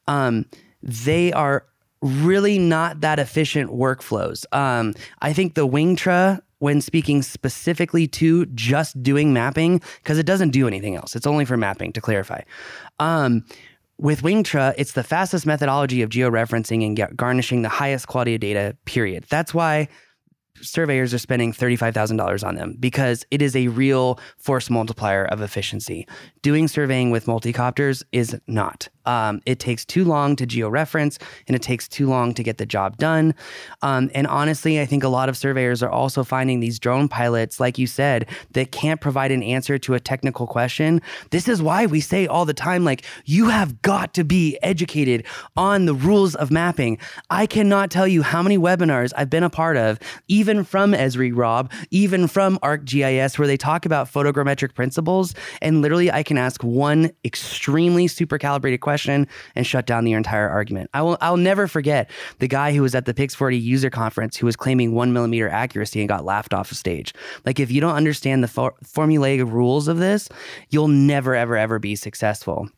um, 0.08 0.46
they 0.82 1.34
are 1.34 1.66
really 2.02 2.60
not 2.60 3.02
that 3.02 3.20
efficient 3.20 3.72
workflows. 3.72 4.46
Um, 4.56 4.94
I 5.22 5.34
think 5.34 5.56
the 5.56 5.68
Wingtra, 5.68 6.42
when 6.60 6.82
speaking 6.82 7.22
specifically 7.22 8.08
to 8.08 8.46
just 8.48 9.02
doing 9.02 9.34
mapping, 9.34 9.82
because 10.04 10.18
it 10.18 10.26
doesn't 10.26 10.52
do 10.52 10.68
anything 10.68 10.96
else, 10.96 11.16
it's 11.16 11.28
only 11.28 11.46
for 11.46 11.58
mapping, 11.58 11.94
to 11.94 12.02
clarify. 12.02 12.42
Um, 13.00 13.46
with 14.00 14.22
Wingtra, 14.22 14.76
it's 14.78 14.92
the 14.92 15.04
fastest 15.04 15.48
methodology 15.48 16.04
of 16.04 16.10
georeferencing 16.10 16.86
and 16.86 17.18
garnishing 17.18 17.64
the 17.64 17.70
highest 17.70 18.08
quality 18.08 18.36
of 18.36 18.42
data, 18.42 18.78
period. 18.86 19.26
That's 19.30 19.56
why 19.56 19.88
surveyors 20.62 21.14
are 21.14 21.20
spending 21.20 21.54
$35,000 21.54 22.48
on 22.48 22.56
them 22.56 22.76
because 22.80 23.26
it 23.32 23.42
is 23.42 23.56
a 23.56 23.68
real 23.68 24.20
force 24.38 24.70
multiplier 24.70 25.26
of 25.26 25.42
efficiency. 25.42 26.08
Doing 26.42 26.68
surveying 26.68 27.12
with 27.12 27.26
multicopters 27.26 28.04
is 28.12 28.40
not. 28.48 28.90
Um, 29.08 29.42
it 29.46 29.60
takes 29.60 29.86
too 29.86 30.04
long 30.04 30.36
to 30.36 30.46
georeference 30.46 31.18
and 31.48 31.56
it 31.56 31.62
takes 31.62 31.88
too 31.88 32.08
long 32.08 32.34
to 32.34 32.44
get 32.44 32.58
the 32.58 32.66
job 32.66 32.98
done. 32.98 33.34
Um, 33.82 34.12
and 34.14 34.28
honestly, 34.28 34.82
I 34.82 34.86
think 34.86 35.04
a 35.04 35.08
lot 35.08 35.30
of 35.30 35.38
surveyors 35.38 35.82
are 35.82 35.90
also 35.90 36.26
finding 36.26 36.60
these 36.60 36.78
drone 36.78 37.08
pilots, 37.08 37.60
like 37.60 37.78
you 37.78 37.88
said, 37.88 38.28
that 38.52 38.74
can't 38.74 39.00
provide 39.00 39.32
an 39.32 39.42
answer 39.42 39.78
to 39.80 39.94
a 39.94 40.00
technical 40.00 40.46
question. 40.46 41.02
This 41.32 41.48
is 41.48 41.62
why 41.62 41.86
we 41.86 42.02
say 42.02 42.28
all 42.28 42.44
the 42.44 42.54
time, 42.54 42.84
like, 42.84 43.06
you 43.24 43.48
have 43.48 43.82
got 43.82 44.14
to 44.16 44.26
be 44.26 44.60
educated 44.62 45.26
on 45.56 45.86
the 45.86 45.94
rules 45.94 46.36
of 46.36 46.52
mapping. 46.52 46.98
I 47.30 47.48
cannot 47.48 47.90
tell 47.90 48.08
you 48.08 48.24
how 48.24 48.44
many 48.44 48.58
webinars 48.58 49.14
I've 49.16 49.30
been 49.30 49.44
a 49.44 49.50
part 49.50 49.78
of, 49.78 50.00
even 50.28 50.66
from 50.66 50.92
Esri 50.92 51.32
Rob, 51.34 51.72
even 51.92 52.28
from 52.28 52.60
ArcGIS, 52.60 53.40
where 53.40 53.48
they 53.48 53.58
talk 53.58 53.86
about 53.86 54.12
photogrammetric 54.12 54.76
principles. 54.76 55.34
And 55.62 55.82
literally, 55.82 56.12
I 56.12 56.24
can 56.24 56.38
ask 56.38 56.62
one 56.62 57.12
extremely 57.24 58.08
super 58.08 58.38
calibrated 58.38 58.82
question 58.82 58.97
and 59.06 59.28
shut 59.68 59.86
down 59.86 60.04
the 60.06 60.14
entire 60.14 60.50
argument. 60.50 60.90
I 60.94 61.02
will 61.02 61.18
I'll 61.22 61.38
never 61.38 61.68
forget 61.68 62.10
the 62.40 62.48
guy 62.48 62.74
who 62.74 62.82
was 62.82 62.96
at 62.96 63.06
the 63.06 63.14
Pix4D 63.14 63.62
user 63.62 63.90
conference 63.90 64.38
who 64.38 64.46
was 64.46 64.56
claiming 64.56 64.94
one 64.94 65.14
millimeter 65.14 65.50
accuracy 65.50 66.00
and 66.00 66.10
got 66.10 66.26
laughed 66.26 66.54
off 66.54 66.70
the 66.70 66.76
stage. 66.76 67.14
Like 67.46 67.60
if 67.60 67.72
you 67.72 67.82
don't 67.82 67.96
understand 67.96 68.44
the 68.44 68.48
for- 68.48 68.76
formulaic 68.84 69.50
rules 69.52 69.88
of 69.88 69.98
this, 69.98 70.30
you'll 70.70 70.88
never 70.88 71.36
ever 71.36 71.56
ever 71.58 71.80
be 71.80 71.96
successful. 71.96 72.70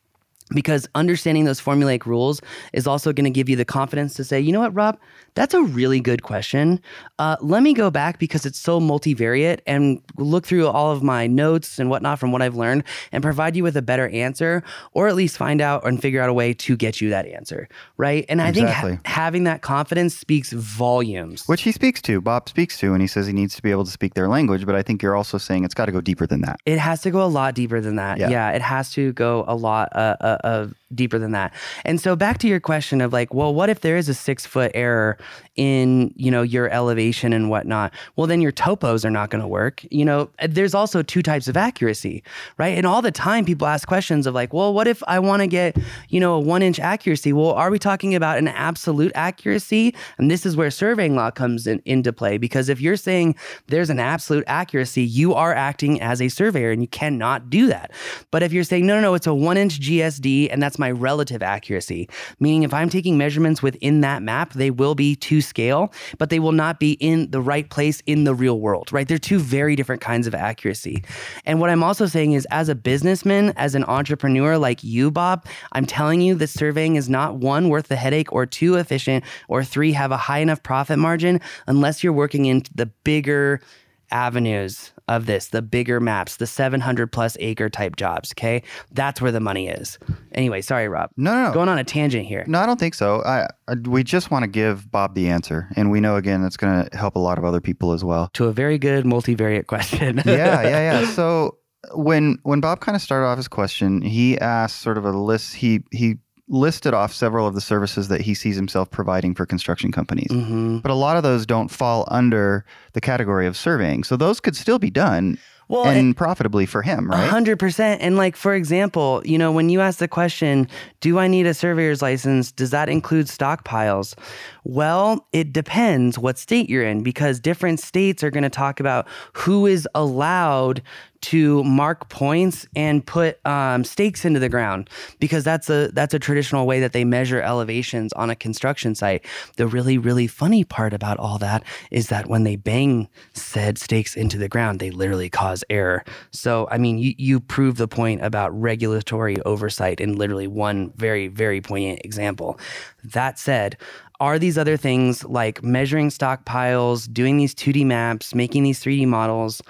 because 0.56 0.88
understanding 0.96 1.46
those 1.46 1.62
formulaic 1.62 2.08
rules 2.08 2.42
is 2.74 2.88
also 2.88 3.14
going 3.14 3.24
to 3.26 3.30
give 3.30 3.48
you 3.50 3.56
the 3.56 3.66
confidence 3.66 4.16
to 4.16 4.24
say, 4.24 4.40
you 4.40 4.52
know 4.52 4.60
what, 4.60 4.74
Rob, 4.74 4.98
that's 5.39 5.54
a 5.54 5.62
really 5.62 6.02
good 6.02 6.21
question. 6.21 6.82
Uh, 7.17 7.38
let 7.39 7.63
me 7.63 7.73
go 7.73 7.89
back 7.89 8.19
because 8.19 8.45
it's 8.45 8.60
so 8.60 8.78
multivariate 8.82 9.62
and 9.65 10.02
look 10.17 10.45
through 10.45 10.67
all 10.67 10.91
of 10.91 11.02
my 11.02 11.28
notes 11.28 11.80
and 11.80 11.89
whatnot 11.89 12.19
from 12.19 12.34
what 12.34 12.41
I've 12.41 12.58
learned 12.58 12.84
and 13.13 13.23
provide 13.23 13.56
you 13.56 13.63
with 13.63 13.78
a 13.78 13.82
better 13.82 14.10
answer, 14.10 14.63
or 14.91 15.08
at 15.08 15.15
least 15.15 15.38
find 15.38 15.62
out 15.62 15.88
and 15.88 16.02
figure 16.02 16.21
out 16.21 16.28
a 16.28 16.34
way 16.34 16.54
to 16.56 16.75
get 16.75 16.99
you 16.99 17.10
that 17.12 17.25
answer, 17.25 17.69
right? 17.95 18.25
And 18.28 18.41
I 18.41 18.49
Exactly. 18.49 18.89
think 18.97 19.08
ha- 19.08 19.13
having 19.13 19.45
that 19.45 19.62
confidence 19.62 20.13
speaks 20.13 20.52
volumes. 20.52 21.45
Which 21.47 21.62
he 21.62 21.71
speaks 21.71 22.02
to, 22.02 22.19
Bob 22.19 22.49
speaks 22.49 22.78
to, 22.80 22.91
and 22.91 23.02
he 23.02 23.08
says 23.08 23.25
he 23.25 23.32
needs 23.32 23.56
to 23.56 23.62
be 23.62 23.71
able 23.71 23.86
to 23.86 23.91
speak 23.91 24.15
their 24.15 24.28
language. 24.28 24.65
But 24.65 24.75
I 24.75 24.84
think 24.84 25.02
you're 25.02 25.15
also 25.15 25.38
saying 25.38 25.63
it's 25.63 25.73
got 25.73 25.86
to 25.86 25.93
go 25.93 26.02
deeper 26.02 26.28
than 26.28 26.41
that. 26.41 26.60
It 26.65 26.80
has 26.80 26.99
to 27.04 27.12
go 27.12 27.23
a 27.23 27.32
lot 27.32 27.56
deeper 27.56 27.80
than 27.80 27.95
that. 27.95 28.17
Yeah. 28.17 28.30
Yeah, 28.30 28.52
it 28.52 28.62
has 28.62 28.89
to 28.91 29.13
go 29.13 29.45
a 29.47 29.56
lot 29.56 29.95
uh, 29.95 30.17
uh, 30.19 30.38
uh, 30.43 30.67
deeper 30.93 31.19
than 31.19 31.32
that. 31.32 31.54
And 31.86 31.99
so 31.99 32.15
back 32.15 32.38
to 32.39 32.47
your 32.47 32.60
question 32.60 33.02
of 33.02 33.13
like, 33.13 33.34
well, 33.34 33.54
what 33.54 33.69
if 33.69 33.82
there 33.82 33.97
is 33.97 34.10
a 34.10 34.13
six 34.13 34.45
foot 34.45 34.71
error 34.73 35.17
in 35.60 36.13
you 36.15 36.32
know 36.32 36.41
your 36.41 36.69
elevation 36.69 37.34
and 37.34 37.50
whatnot? 37.50 37.93
Well, 38.15 38.28
then 38.28 38.39
your 38.39 38.54
topos 38.54 39.04
are 39.04 39.10
not 39.10 39.30
going 39.30 39.41
to 39.41 39.48
work. 39.48 39.86
You 39.91 40.06
know, 40.06 40.30
there's 40.48 40.74
also 40.74 41.04
two 41.04 41.22
types 41.22 41.50
of 41.50 41.58
accuracy, 41.58 42.24
right? 42.58 42.78
And 42.78 42.88
all 42.88 43.02
the 43.02 43.12
time 43.12 43.43
people 43.43 43.67
ask 43.67 43.86
questions 43.86 44.26
of 44.26 44.34
like, 44.34 44.54
well, 44.54 44.74
what 44.74 44.88
if 44.88 45.04
I 45.06 45.19
want 45.19 45.41
to 45.41 45.48
get 45.48 45.78
you 46.08 46.22
know 46.22 46.36
a 46.36 46.39
one 46.39 46.62
inch 46.62 46.80
accuracy? 46.80 47.34
Well, 47.34 47.52
are 47.52 47.69
we 47.69 47.78
talking 47.78 48.15
about 48.15 48.38
an 48.38 48.48
absolute 48.48 49.12
accuracy? 49.15 49.93
And 50.17 50.32
this 50.32 50.45
is 50.45 50.56
where 50.56 50.72
surveying 50.72 51.17
law 51.17 51.30
comes 51.30 51.67
in, 51.67 51.82
into 51.84 52.13
play 52.13 52.38
because 52.38 52.69
if 52.69 52.80
you're 52.80 52.95
saying 52.95 53.36
there's 53.67 53.89
an 53.89 54.00
absolute 54.00 54.45
accuracy, 54.48 55.04
you 55.04 55.34
are 55.34 55.54
acting 55.54 56.00
as 56.00 56.22
a 56.22 56.30
surveyor 56.30 56.72
and 56.72 56.82
you 56.82 56.88
cannot 56.88 57.50
do 57.50 57.67
that. 57.67 57.91
But 58.32 58.43
if 58.43 58.54
you're 58.54 58.63
saying, 58.63 58.86
no, 58.86 58.95
no, 58.95 59.02
no, 59.02 59.13
it's 59.13 59.28
a 59.28 59.34
one 59.34 59.58
inch 59.58 59.82
GSD 59.82 60.48
and 60.50 60.63
that's 60.63 60.80
my 60.80 60.89
relative 60.89 61.43
accuracy, 61.43 62.08
meaning 62.39 62.63
if 62.63 62.74
I'm 62.74 62.89
taking 62.89 63.17
measurements 63.17 63.62
within 63.62 64.00
that 64.02 64.24
map, 64.24 64.54
they 64.54 64.72
will 64.72 64.95
be 64.95 65.17
to 65.17 65.41
scale, 65.50 65.92
but 66.18 66.30
they 66.30 66.40
will 66.40 66.54
not 66.54 66.80
be 66.80 66.94
in 66.94 67.32
the 67.32 67.42
right 67.42 67.70
place 67.70 68.02
in 68.06 68.24
the 68.24 68.34
real 68.34 68.60
world, 68.60 68.94
right? 68.94 69.08
They're 69.08 69.18
two 69.18 69.40
very 69.40 69.76
different 69.76 70.02
kinds 70.02 70.28
of 70.28 70.34
accuracy. 70.34 71.04
And 71.46 71.60
what 71.60 71.70
I'm 71.70 71.84
also 71.84 72.06
saying 72.06 72.34
is, 72.34 72.48
as 72.52 72.70
a 72.70 72.76
businessman, 72.76 73.54
as 73.58 73.76
an 73.76 73.84
entrepreneur 73.84 74.58
like 74.58 74.84
you, 74.84 75.12
Bob, 75.12 75.46
I'm 75.74 75.86
telling 75.86 76.22
you 76.22 76.36
that 76.36 76.48
surveying 76.48 76.96
is 76.96 77.10
not 77.10 77.36
one, 77.36 77.70
worth 77.70 77.88
the 77.88 77.96
headache, 77.96 78.32
or 78.32 78.46
two, 78.46 78.76
efficient, 78.76 79.26
or 79.48 79.64
three, 79.64 79.92
have 79.92 80.12
a 80.12 80.18
high 80.18 80.40
enough 80.40 80.64
profit 80.64 81.00
margin 81.00 81.42
unless 81.68 82.04
you're 82.04 82.14
working 82.14 82.46
in 82.46 82.64
the 82.76 82.86
bigger 83.04 83.62
avenues 84.12 84.91
of 85.08 85.26
this, 85.26 85.48
the 85.48 85.62
bigger 85.62 86.00
maps, 86.00 86.38
the 86.38 86.48
700 86.48 87.12
plus 87.12 87.36
acre 87.39 87.69
type 87.69 87.95
jobs. 87.95 88.32
Okay. 88.38 88.62
That's 88.91 89.22
where 89.22 89.32
the 89.32 89.39
money 89.39 89.67
is. 89.67 89.98
Anyway, 90.34 90.62
sorry, 90.62 90.88
Rob. 90.88 91.10
No, 91.17 91.34
no, 91.34 91.48
no. 91.48 91.54
Going 91.54 91.69
on 91.69 91.80
a 91.80 91.84
tangent 91.84 92.26
here. 92.26 92.43
No, 92.48 92.60
I 92.60 92.65
don't 92.65 92.80
think 92.80 92.93
so. 92.93 93.24
I, 93.24 93.48
I 93.67 93.76
we 93.86 94.04
just 94.04 94.32
want 94.32 94.43
to 94.43 94.48
give 94.48 94.91
Bob 94.91 95.15
the 95.15 95.30
answer, 95.30 95.67
and 95.76 95.89
we 95.89 96.00
know 96.00 96.15
again 96.15 96.43
it's 96.43 96.58
going 96.58 96.86
to 96.86 96.98
help 96.98 97.15
a 97.15 97.19
lot 97.19 97.38
of 97.38 97.43
other 97.43 97.60
people 97.60 97.91
as 97.91 98.04
well. 98.04 98.30
To 98.34 98.45
a 98.45 98.54
very 98.54 98.78
good 98.78 99.06
multivariate 99.06 99.67
question. 99.67 100.17
yeah, 100.26 100.62
yeah, 100.62 101.02
yeah. 101.02 101.12
So 101.19 101.58
when 101.93 102.38
when 102.43 102.60
Bob 102.60 102.82
kind 102.82 102.95
of 102.95 103.02
started 103.02 103.26
off 103.26 103.38
his 103.38 103.48
question, 103.48 104.02
he 104.02 104.38
asked 104.38 104.82
sort 104.82 104.98
of 104.98 105.06
a 105.06 105.12
list. 105.12 105.56
He 105.56 105.82
he 105.91 106.17
listed 106.50 106.94
off 106.94 107.14
several 107.14 107.46
of 107.48 107.54
the 107.54 107.62
services 107.62 108.08
that 108.08 108.22
he 108.22 108.34
sees 108.34 108.56
himself 108.56 108.90
providing 108.90 109.36
for 109.36 109.46
construction 109.46 109.92
companies. 109.92 110.32
hmm 110.32 110.80
But 110.80 110.92
a 110.92 110.96
lot 110.96 111.16
of 111.16 111.24
those 111.24 111.46
don't 111.46 111.70
fall 111.70 112.06
under 112.10 112.66
the 112.94 113.02
category 113.02 113.46
of 113.48 113.56
surveying. 113.56 114.04
So 114.04 114.18
those 114.18 114.40
could 114.40 114.56
still 114.56 114.80
be 114.80 114.90
done 114.90 115.38
Well, 115.68 115.86
and 115.86 116.18
profitably 116.18 116.66
for 116.66 116.82
him, 116.82 117.12
right? 117.12 117.30
hundred 117.30 117.60
percent. 117.60 118.02
And 118.02 118.18
like 118.18 118.36
for 118.36 118.56
example, 118.56 119.22
you 119.24 119.38
know, 119.38 119.52
when 119.52 119.70
you 119.70 119.80
ask 119.82 120.00
the 120.00 120.08
question, 120.08 120.68
"Do 121.02 121.20
I 121.20 121.28
need 121.28 121.46
a 121.46 121.54
surveyor's 121.54 122.02
license?" 122.02 122.52
Does 122.52 122.72
that 122.72 122.90
include 122.90 123.28
stockpiles? 123.28 124.16
Well, 124.64 125.28
it 125.32 125.54
depends 125.54 126.18
what 126.18 126.40
state 126.40 126.68
you're 126.70 126.84
in 126.84 127.04
because 127.04 127.40
different 127.40 127.80
states 127.80 128.24
are 128.24 128.32
going 128.32 128.44
to 128.44 128.50
talk 128.50 128.80
about 128.80 129.08
who 129.34 129.68
is 129.68 129.88
allowed 129.94 130.82
to 131.22 131.64
mark 131.64 132.10
points 132.10 132.66
and 132.76 133.06
put 133.06 133.46
um, 133.46 133.84
stakes 133.84 134.24
into 134.24 134.40
the 134.40 134.50
ground 134.50 134.90
because 135.20 135.44
that's 135.44 135.70
a 135.70 135.90
that's 135.94 136.14
a 136.14 136.20
traditional 136.20 136.66
way 136.66 136.80
that 136.80 136.94
they 136.94 137.04
measure 137.04 137.42
elevations 137.42 138.14
on 138.14 138.30
a 138.30 138.36
construction 138.36 138.96
site. 138.96 139.26
The 139.58 139.68
really 139.68 139.98
really 139.98 140.28
funny 140.28 140.64
part 140.64 140.94
about 140.94 141.18
all 141.18 141.38
that 141.40 141.64
is 141.92 142.08
that 142.08 142.28
when 142.28 142.44
they 142.44 142.56
bang 142.56 143.08
said 143.34 143.78
stakes 143.78 144.16
into 144.16 144.38
the 144.38 144.50
ground, 144.50 144.80
they 144.80 144.92
literally 144.92 145.30
cause 145.30 145.64
error. 145.70 146.04
So 146.32 146.68
I 146.72 146.78
mean, 146.78 146.98
you 146.98 147.14
you 147.18 147.40
prove 147.40 147.78
the 147.78 147.88
point 147.88 148.24
about 148.24 148.58
regulatory 148.60 149.42
oversight 149.42 150.00
in 150.00 150.18
literally 150.18 150.48
one 150.48 150.94
very 150.96 151.28
very 151.28 151.62
poignant 151.62 152.02
example. 152.04 152.60
That 153.04 153.40
said. 153.40 153.78
Are 154.22 154.38
these 154.38 154.58
other 154.58 154.76
things 154.76 155.24
like 155.24 155.64
measuring 155.64 156.10
stockpiles, 156.10 157.10
doing 157.14 157.38
these 157.38 157.56
2D 157.56 157.86
maps, 157.86 158.36
making 158.36 158.64
these 158.64 158.84
3D 158.84 159.08
models, 159.08 159.62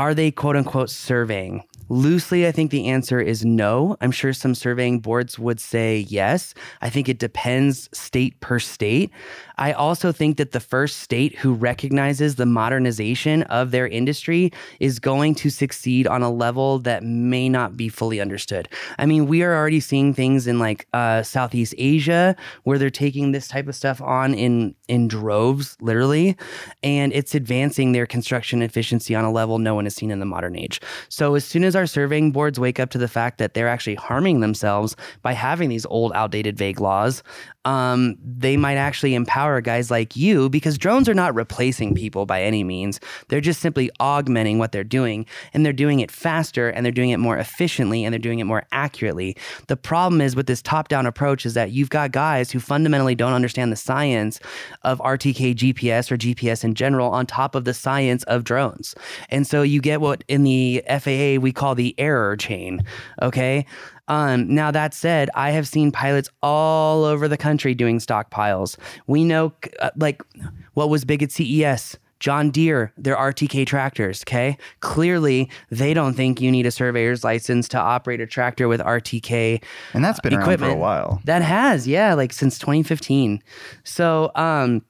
are 0.00 0.14
they 0.14 0.30
quote 0.30 0.56
unquote 0.56 0.88
surveying? 0.88 1.62
Loosely, 1.90 2.46
I 2.46 2.52
think 2.52 2.70
the 2.70 2.88
answer 2.88 3.20
is 3.20 3.44
no. 3.44 3.96
I'm 4.00 4.12
sure 4.12 4.32
some 4.32 4.54
surveying 4.54 5.00
boards 5.00 5.38
would 5.40 5.60
say 5.60 6.06
yes. 6.08 6.54
I 6.80 6.88
think 6.88 7.08
it 7.08 7.18
depends 7.18 7.90
state 7.92 8.38
per 8.40 8.60
state. 8.60 9.10
I 9.58 9.72
also 9.72 10.10
think 10.12 10.38
that 10.38 10.52
the 10.52 10.60
first 10.60 11.00
state 11.00 11.36
who 11.36 11.52
recognizes 11.52 12.36
the 12.36 12.46
modernization 12.46 13.42
of 13.42 13.72
their 13.72 13.88
industry 13.88 14.52
is 14.78 15.00
going 15.00 15.34
to 15.34 15.50
succeed 15.50 16.06
on 16.06 16.22
a 16.22 16.30
level 16.30 16.78
that 16.78 17.02
may 17.02 17.48
not 17.48 17.76
be 17.76 17.88
fully 17.88 18.20
understood. 18.20 18.68
I 18.98 19.04
mean, 19.04 19.26
we 19.26 19.42
are 19.42 19.54
already 19.54 19.80
seeing 19.80 20.14
things 20.14 20.46
in 20.46 20.60
like 20.60 20.86
uh, 20.94 21.24
Southeast 21.24 21.74
Asia 21.76 22.36
where 22.62 22.78
they're 22.78 22.88
taking 22.88 23.32
this 23.32 23.48
type 23.48 23.66
of 23.66 23.74
stuff 23.74 24.00
on 24.00 24.32
in 24.32 24.76
in 24.88 25.08
droves, 25.08 25.76
literally, 25.80 26.36
and 26.82 27.12
it's 27.12 27.34
advancing 27.34 27.92
their 27.92 28.06
construction 28.06 28.62
efficiency 28.62 29.14
on 29.14 29.24
a 29.24 29.30
level 29.30 29.58
no 29.58 29.74
one 29.74 29.86
has 29.90 29.96
seen 29.96 30.10
in 30.10 30.20
the 30.20 30.26
modern 30.26 30.56
age. 30.56 30.80
So 31.08 31.34
as 31.34 31.44
soon 31.44 31.64
as 31.64 31.76
our 31.76 31.86
surveying 31.86 32.30
boards 32.32 32.58
wake 32.58 32.80
up 32.80 32.90
to 32.90 32.98
the 32.98 33.08
fact 33.08 33.38
that 33.38 33.54
they're 33.54 33.68
actually 33.68 33.96
harming 33.96 34.40
themselves 34.40 34.96
by 35.22 35.32
having 35.32 35.68
these 35.68 35.86
old, 35.86 36.12
outdated, 36.14 36.56
vague 36.56 36.80
laws, 36.80 37.22
um, 37.64 38.16
they 38.24 38.56
might 38.56 38.76
actually 38.76 39.14
empower 39.14 39.60
guys 39.60 39.90
like 39.90 40.16
you 40.16 40.48
because 40.48 40.78
drones 40.78 41.08
are 41.08 41.14
not 41.14 41.34
replacing 41.34 41.94
people 41.94 42.24
by 42.24 42.42
any 42.42 42.64
means. 42.64 43.00
They're 43.28 43.40
just 43.40 43.60
simply 43.60 43.90
augmenting 44.00 44.58
what 44.58 44.72
they're 44.72 44.82
doing, 44.82 45.26
and 45.52 45.64
they're 45.64 45.72
doing 45.72 46.00
it 46.00 46.10
faster, 46.10 46.70
and 46.70 46.84
they're 46.84 46.92
doing 46.92 47.10
it 47.10 47.18
more 47.18 47.36
efficiently, 47.36 48.04
and 48.04 48.12
they're 48.12 48.18
doing 48.18 48.38
it 48.38 48.44
more 48.44 48.66
accurately. 48.72 49.36
The 49.66 49.76
problem 49.76 50.20
is 50.20 50.34
with 50.34 50.46
this 50.46 50.62
top-down 50.62 51.04
approach 51.04 51.44
is 51.44 51.54
that 51.54 51.72
you've 51.72 51.90
got 51.90 52.12
guys 52.12 52.50
who 52.50 52.60
fundamentally 52.60 53.14
don't 53.14 53.34
understand 53.34 53.70
the 53.70 53.76
science 53.76 54.40
of 54.82 54.98
RTK 55.00 55.54
GPS 55.54 56.10
or 56.10 56.16
GPS 56.16 56.64
in 56.64 56.74
general 56.74 57.10
on 57.10 57.26
top 57.26 57.54
of 57.54 57.64
the 57.64 57.74
science 57.74 58.22
of 58.24 58.44
drones, 58.44 58.94
and 59.28 59.46
so 59.46 59.62
you 59.70 59.80
get 59.80 60.00
what 60.00 60.24
in 60.28 60.42
the 60.42 60.82
FAA 60.88 61.40
we 61.40 61.52
call 61.52 61.74
the 61.74 61.94
error 61.98 62.36
chain. 62.36 62.84
Okay. 63.22 63.66
Um, 64.08 64.52
now 64.52 64.70
that 64.72 64.92
said, 64.92 65.30
I 65.34 65.50
have 65.50 65.68
seen 65.68 65.92
pilots 65.92 66.28
all 66.42 67.04
over 67.04 67.28
the 67.28 67.36
country 67.36 67.74
doing 67.74 67.98
stockpiles. 67.98 68.76
We 69.06 69.22
know, 69.22 69.52
uh, 69.78 69.90
like, 69.96 70.22
what 70.74 70.90
was 70.90 71.04
big 71.04 71.22
at 71.22 71.30
CES. 71.30 71.96
John 72.18 72.50
Deere, 72.50 72.92
their 72.98 73.16
RTK 73.16 73.66
tractors, 73.66 74.22
okay? 74.28 74.58
Clearly, 74.80 75.48
they 75.70 75.94
don't 75.94 76.12
think 76.12 76.40
you 76.40 76.50
need 76.50 76.66
a 76.66 76.70
surveyor's 76.70 77.24
license 77.24 77.66
to 77.68 77.78
operate 77.78 78.20
a 78.20 78.26
tractor 78.26 78.68
with 78.68 78.80
RTK 78.80 79.62
And 79.94 80.04
that's 80.04 80.20
been 80.20 80.34
around 80.34 80.58
for 80.58 80.68
a 80.68 80.76
while. 80.76 81.22
That 81.24 81.40
has, 81.40 81.88
yeah, 81.88 82.12
like 82.12 82.34
since 82.34 82.58
2015. 82.58 83.42
So, 83.84 84.30
um, 84.34 84.82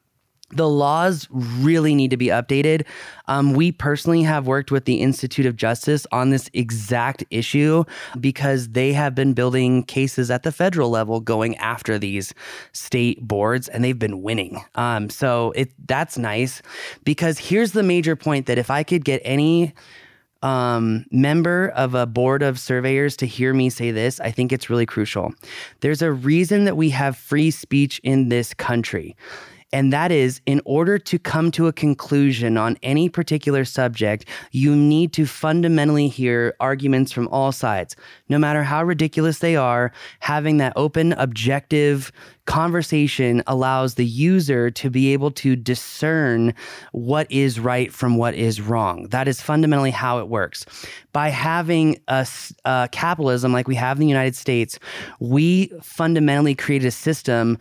the 0.51 0.69
laws 0.69 1.29
really 1.31 1.95
need 1.95 2.11
to 2.11 2.17
be 2.17 2.27
updated. 2.27 2.85
Um, 3.29 3.53
we 3.53 3.73
personally 3.73 4.23
have 4.23 4.47
worked 4.47 4.71
with 4.71 4.85
the 4.85 5.01
Institute 5.01 5.47
of 5.47 5.57
Justice 5.57 6.07
on 6.13 6.31
this 6.31 6.51
exact 6.53 7.25
issue 7.31 7.85
because 8.19 8.71
they 8.71 8.93
have 8.93 9.15
been 9.15 9.33
building 9.33 9.85
cases 9.85 10.31
at 10.31 10.43
the 10.43 10.53
federal 10.53 10.91
level 10.91 11.21
going 11.21 11.57
after 11.59 11.99
these 11.99 12.35
state 12.73 13.27
boards 13.27 13.69
and 13.69 13.85
they've 13.85 13.99
been 13.99 14.23
winning. 14.23 14.61
Um, 14.75 15.09
so 15.11 15.53
it 15.55 15.71
that's 15.87 16.19
nice 16.19 16.63
because 17.05 17.39
here's 17.39 17.73
the 17.73 17.83
major 17.83 18.17
point 18.17 18.47
that 18.47 18.59
if 18.59 18.71
I 18.71 18.83
could 18.83 19.05
get 19.05 19.21
any 19.25 19.73
um, 20.43 21.05
member 21.11 21.69
of 21.71 21.95
a 21.95 22.07
board 22.07 22.43
of 22.43 22.59
surveyors 22.59 23.17
to 23.19 23.27
hear 23.27 23.53
me 23.53 23.71
say 23.71 23.91
this, 23.91 24.21
I 24.21 24.31
think 24.31 24.53
it's 24.53 24.71
really 24.71 24.87
crucial. 24.87 25.33
There's 25.81 26.03
a 26.03 26.13
reason 26.13 26.65
that 26.65 26.77
we 26.77 26.91
have 26.91 27.17
free 27.17 27.51
speech 27.51 28.01
in 28.03 28.31
this 28.31 28.55
country. 28.55 29.17
And 29.73 29.93
that 29.93 30.11
is 30.11 30.41
in 30.47 30.61
order 30.65 30.99
to 30.99 31.19
come 31.19 31.51
to 31.53 31.69
a 31.69 31.73
conclusion 31.73 32.57
on 32.57 32.77
any 32.83 33.09
particular 33.09 33.65
subject, 33.65 34.25
you 34.51 34.75
need 34.75 35.13
to 35.13 35.27
fundamentally 35.27 36.09
hear 36.09 36.55
arguments 36.61 37.13
from 37.13 37.29
all 37.29 37.53
sides. 37.53 37.95
No 38.29 38.39
matter 38.39 38.63
how 38.63 38.83
ridiculous 38.83 39.39
they 39.39 39.57
are, 39.57 39.93
having 40.19 40.57
that 40.59 40.73
open, 40.77 41.13
objective 41.13 42.11
conversation 42.47 43.45
allows 43.47 43.95
the 43.95 44.05
user 44.05 44.73
to 44.73 44.91
be 44.91 45.13
able 45.13 45.31
to 45.31 45.55
discern 45.55 46.53
what 46.91 47.31
is 47.31 47.61
right 47.61 47.93
from 47.93 48.17
what 48.17 48.35
is 48.35 48.61
wrong. 48.61 49.07
That 49.11 49.29
is 49.29 49.41
fundamentally 49.41 49.93
how 49.93 50.19
it 50.19 50.27
works. 50.27 50.67
By 51.13 51.29
having 51.29 52.01
a, 52.09 52.27
a 52.65 52.89
capitalism 52.91 53.53
like 53.53 53.69
we 53.69 53.77
have 53.77 53.99
in 53.99 54.01
the 54.01 54.09
United 54.09 54.35
States, 54.35 54.81
we 55.21 55.69
fundamentally 55.81 56.57
created 56.57 56.89
a 56.89 56.91
system 56.91 57.57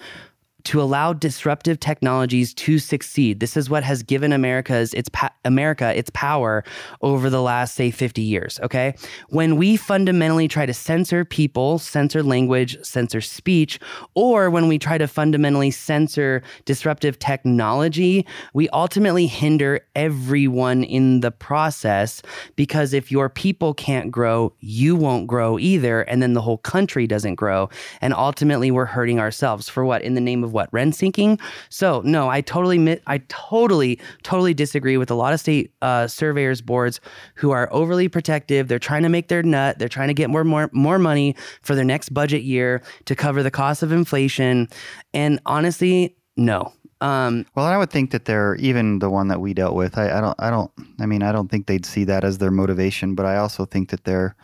to 0.70 0.80
allow 0.80 1.12
disruptive 1.14 1.80
technologies 1.80 2.54
to 2.54 2.78
succeed. 2.78 3.40
This 3.40 3.58
is 3.58 3.72
what 3.72 3.84
has 3.84 4.04
given 4.04 4.32
America's 4.32 4.94
its 4.94 5.10
pa- 5.10 5.34
America 5.44 5.98
its 5.98 6.12
power 6.12 6.64
over 7.02 7.28
the 7.28 7.42
last 7.42 7.74
say 7.74 7.90
50 7.90 8.22
years, 8.22 8.60
okay? 8.62 8.94
When 9.30 9.56
we 9.56 9.78
fundamentally 9.78 10.48
try 10.48 10.68
to 10.68 10.74
censor 10.76 11.26
people, 11.26 11.80
censor 11.80 12.22
language, 12.22 12.78
censor 12.84 13.20
speech, 13.20 13.80
or 14.14 14.52
when 14.52 14.68
we 14.68 14.78
try 14.78 15.00
to 15.00 15.08
fundamentally 15.08 15.72
censor 15.72 16.44
disruptive 16.66 17.18
technology, 17.18 18.24
we 18.54 18.70
ultimately 18.70 19.26
hinder 19.26 19.82
everyone 19.96 20.84
in 20.84 21.22
the 21.22 21.32
process 21.32 22.22
because 22.56 22.94
if 22.94 23.12
your 23.12 23.28
people 23.28 23.74
can't 23.74 24.12
grow, 24.12 24.54
you 24.60 24.96
won't 24.96 25.26
grow 25.26 25.58
either 25.58 26.02
and 26.02 26.22
then 26.22 26.34
the 26.34 26.42
whole 26.44 26.60
country 26.60 27.08
doesn't 27.08 27.36
grow 27.36 27.70
and 28.02 28.14
ultimately 28.14 28.70
we're 28.70 28.86
hurting 28.86 29.20
ourselves 29.20 29.68
for 29.68 29.84
what 29.84 30.04
in 30.04 30.14
the 30.14 30.22
name 30.22 30.44
of 30.44 30.54
what 30.54 30.59
rent 30.72 30.96
seeking. 30.96 31.40
So 31.70 32.02
no, 32.04 32.30
I 32.30 32.42
totally 32.42 33.00
I 33.08 33.20
totally 33.30 34.00
totally 34.24 34.54
disagree 34.54 34.98
with 34.98 35.12
a 35.12 35.16
lot 35.16 35.34
of 35.34 35.40
state 35.40 35.72
uh, 35.82 36.08
surveyors 36.08 36.62
boards 36.62 37.00
who 37.36 37.52
are 37.52 37.70
overly 37.72 38.08
protective. 38.08 38.68
They're 38.68 38.80
trying 38.80 39.04
to 39.04 39.10
make 39.10 39.28
their 39.28 39.44
nut. 39.44 39.80
They're 39.80 39.88
trying 39.90 40.10
to 40.10 40.14
get 40.14 40.30
more 40.30 40.44
more 40.44 40.70
more 40.74 41.00
money 41.00 41.36
for 41.62 41.76
their 41.76 41.86
next 41.86 42.10
budget 42.10 42.44
year 42.44 42.82
to 43.06 43.16
cover 43.16 43.44
the 43.44 43.52
cost 43.52 43.84
of 43.84 43.92
inflation. 43.92 44.68
And 45.14 45.40
honestly, 45.46 46.16
no. 46.36 46.74
Um, 47.02 47.46
well, 47.56 47.66
I 47.66 47.78
would 47.78 47.92
think 47.92 48.12
that 48.12 48.26
they're 48.26 48.56
even 48.56 49.00
the 49.00 49.10
one 49.10 49.30
that 49.30 49.40
we 49.40 49.54
dealt 49.54 49.76
with. 49.76 49.98
I, 49.98 50.18
I 50.18 50.22
don't. 50.22 50.36
I 50.40 50.50
don't. 50.50 50.72
I 51.00 51.06
mean, 51.06 51.24
I 51.24 51.32
don't 51.32 51.50
think 51.50 51.68
they'd 51.68 51.86
see 51.86 52.04
that 52.06 52.24
as 52.24 52.40
their 52.40 52.52
motivation. 52.52 53.16
But 53.16 53.26
I 53.26 53.38
also 53.38 53.66
think 53.66 53.90
that 53.92 54.04
they're 54.04 54.36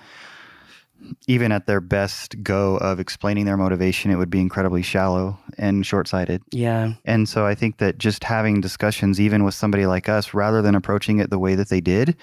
even 1.27 1.51
at 1.51 1.65
their 1.65 1.81
best 1.81 2.41
go 2.43 2.77
of 2.77 2.99
explaining 2.99 3.45
their 3.45 3.57
motivation, 3.57 4.11
it 4.11 4.15
would 4.15 4.29
be 4.29 4.39
incredibly 4.39 4.81
shallow 4.81 5.37
and 5.57 5.85
short 5.85 6.07
sighted. 6.07 6.41
Yeah. 6.51 6.93
And 7.05 7.27
so 7.27 7.45
I 7.45 7.55
think 7.55 7.77
that 7.77 7.97
just 7.97 8.23
having 8.23 8.61
discussions, 8.61 9.19
even 9.19 9.43
with 9.43 9.53
somebody 9.53 9.85
like 9.85 10.09
us, 10.09 10.33
rather 10.33 10.61
than 10.61 10.75
approaching 10.75 11.19
it 11.19 11.29
the 11.29 11.39
way 11.39 11.55
that 11.55 11.69
they 11.69 11.81
did, 11.81 12.15